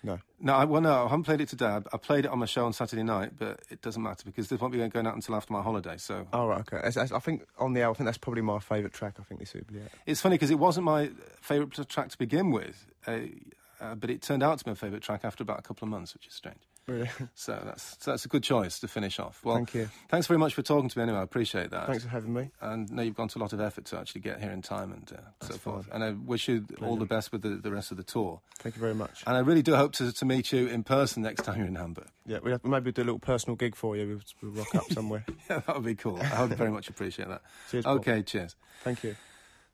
No. 0.07 0.21
No, 0.38 0.55
I, 0.55 0.64
well, 0.64 0.81
no, 0.81 1.01
I 1.01 1.03
haven't 1.09 1.25
played 1.25 1.40
it 1.40 1.49
today. 1.49 1.66
I, 1.66 1.83
I, 1.92 1.97
played 1.97 2.27
it 2.27 2.31
on 2.31 2.38
my 2.38 2.47
show 2.47 2.64
on 2.64 2.73
Saturday 2.73 3.03
night, 3.03 3.33
but 3.37 3.61
it 3.71 3.83
doesn't 3.83 4.01
matter 4.01 4.23
because 4.25 4.49
this 4.49 4.61
won't 4.61 4.73
be 4.73 4.79
going 4.79 5.07
out 5.07 5.14
until 5.14 5.35
after 5.35 5.53
my 5.53 5.62
holiday. 5.62 5.97
So. 5.97 6.29
Oh 6.33 6.47
right, 6.47 6.61
okay. 6.61 6.79
As, 6.81 6.97
as 6.97 7.11
I 7.11 7.19
think 7.19 7.45
on 7.59 7.73
the 7.73 7.83
album, 7.83 7.95
I 7.95 7.99
think 7.99 8.07
that's 8.07 8.19
probably 8.19 8.42
my 8.42 8.61
favourite 8.61 8.95
track. 8.95 9.16
I 9.19 9.25
think 9.25 9.40
this 9.40 9.53
would 9.55 9.66
be. 9.66 9.81
It's 10.07 10.21
funny 10.21 10.35
because 10.37 10.51
it 10.51 10.61
wasn't 10.61 10.85
my 10.85 11.11
favourite 11.40 11.73
track 11.88 12.11
to 12.11 12.19
begin 12.19 12.53
with, 12.53 12.87
uh, 13.09 13.19
uh, 13.81 13.97
but 13.97 14.09
it 14.09 14.23
turned 14.23 14.45
out 14.45 14.59
to 14.61 14.64
be 14.64 14.71
my 14.71 14.77
favourite 14.77 15.03
track 15.03 15.25
after 15.25 15.42
about 15.42 15.59
a 15.59 15.62
couple 15.62 15.85
of 15.85 15.90
months, 15.90 16.14
which 16.14 16.29
is 16.29 16.35
strange. 16.35 16.61
Really? 16.87 17.11
So 17.35 17.61
that's 17.64 17.96
so 18.01 18.12
that's 18.12 18.25
a 18.25 18.29
good 18.29 18.42
choice 18.42 18.79
to 18.81 18.88
finish 18.88 19.18
off. 19.18 19.40
Well, 19.44 19.57
thank 19.57 19.75
you. 19.75 19.88
Thanks 20.09 20.27
very 20.27 20.38
much 20.38 20.55
for 20.55 20.62
talking 20.62 20.88
to 20.88 20.99
me. 20.99 21.03
Anyway, 21.03 21.18
I 21.18 21.22
appreciate 21.22 21.70
that. 21.70 21.87
Thanks 21.87 22.05
for 22.05 22.09
having 22.11 22.33
me. 22.33 22.51
And 22.61 22.90
know 22.90 23.03
you've 23.03 23.16
gone 23.16 23.29
to 23.29 23.38
a 23.38 23.40
lot 23.40 23.53
of 23.53 23.61
effort 23.61 23.85
to 23.87 23.99
actually 23.99 24.20
get 24.20 24.40
here 24.40 24.51
in 24.53 24.62
time 24.62 24.92
and 24.92 25.12
uh, 25.12 25.46
so 25.46 25.55
forth. 25.55 25.88
And 25.92 26.03
I 26.05 26.12
wish 26.12 26.49
you 26.49 26.64
all 26.83 26.96
the 26.96 27.05
best 27.05 27.33
with 27.33 27.42
the, 27.42 27.51
the 27.51 27.70
rest 27.70 27.90
of 27.90 27.96
the 27.96 28.03
tour. 28.05 28.40
Thank 28.59 28.77
you 28.77 28.81
very 28.81 28.94
much. 28.94 29.22
And 29.27 29.37
I 29.37 29.40
really 29.40 29.62
do 29.62 29.75
hope 29.75 29.92
to, 29.94 30.12
to 30.12 30.25
meet 30.25 30.53
you 30.53 30.68
in 30.68 30.85
person 30.85 31.22
next 31.22 31.42
time 31.42 31.59
you're 31.59 31.66
in 31.66 31.75
Hamburg. 31.75 32.07
Yeah, 32.25 32.38
we 32.42 32.53
have, 32.53 32.64
maybe 32.64 32.92
do 32.92 33.03
a 33.03 33.05
little 33.05 33.18
personal 33.18 33.57
gig 33.57 33.75
for 33.75 33.96
you. 33.96 34.20
We'll, 34.42 34.53
we'll 34.53 34.62
rock 34.64 34.75
up 34.75 34.85
somewhere. 34.92 35.25
yeah, 35.51 35.61
that 35.66 35.75
would 35.77 35.85
be 35.85 35.94
cool. 35.96 36.20
I 36.22 36.42
would 36.42 36.57
very 36.57 36.70
much 36.70 36.88
appreciate 36.88 37.29
that. 37.29 37.42
Cheers. 37.70 37.87
Okay, 37.87 38.22
cheers. 38.22 38.57
Thank 38.85 39.03
you. 39.05 39.16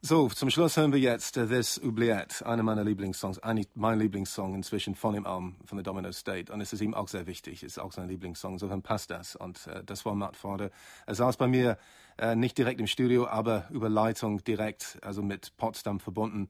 So, 0.05 0.29
zum 0.29 0.51
Schluss 0.51 0.77
hören 0.77 0.93
wir 0.93 0.99
jetzt 0.99 1.37
uh, 1.37 1.47
This 1.47 1.81
Oubliette, 1.81 2.45
einer 2.45 2.65
meiner 2.65 2.83
Lieblingssongs, 2.83 3.39
eigentlich 3.39 3.69
mein 3.77 4.01
Lieblingssong 4.01 4.53
inzwischen 4.53 4.97
von 4.97 5.15
dem 5.15 5.25
Album 5.27 5.55
von 5.65 5.79
The 5.79 5.85
Domino 5.85 6.11
State. 6.11 6.53
Und 6.53 6.61
es 6.61 6.73
ist 6.73 6.81
ihm 6.81 6.93
auch 6.93 7.07
sehr 7.07 7.29
wichtig, 7.29 7.63
ist 7.63 7.79
auch 7.79 7.93
sein 7.93 8.09
Lieblingssong, 8.09 8.55
insofern 8.55 8.83
passt 8.83 9.13
das. 9.13 9.37
Und 9.37 9.65
uh, 9.69 9.81
das 9.87 10.05
war 10.05 10.17
Matt 10.17 10.35
Forde. 10.35 10.73
Er 11.07 11.15
saß 11.15 11.37
bei 11.37 11.47
mir 11.47 11.79
uh, 12.21 12.35
nicht 12.35 12.59
direkt 12.59 12.81
im 12.81 12.89
Studio, 12.89 13.29
aber 13.29 13.69
über 13.71 13.89
Leitung 13.89 14.43
direkt, 14.43 14.99
also 15.03 15.23
mit 15.23 15.57
Potsdam 15.57 16.01
verbunden. 16.01 16.49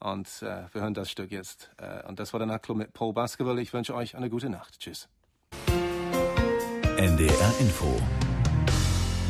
Und 0.00 0.42
wir 0.42 0.68
hören 0.74 0.92
das 0.92 1.10
Stück 1.10 1.30
jetzt. 1.30 1.70
und 2.06 2.18
das 2.18 2.34
war 2.34 2.38
der 2.38 2.46
Nachtclub 2.46 2.76
mit 2.76 2.92
Paul 2.92 3.14
Baskerville. 3.14 3.62
Ich 3.62 3.72
wünsche 3.72 3.94
euch 3.94 4.16
eine 4.16 4.28
gute 4.28 4.50
Nacht. 4.50 4.78
Tschüss. 4.78 5.08
NDR 6.98 7.54
Info 7.58 7.98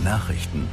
Nachrichten 0.03 0.69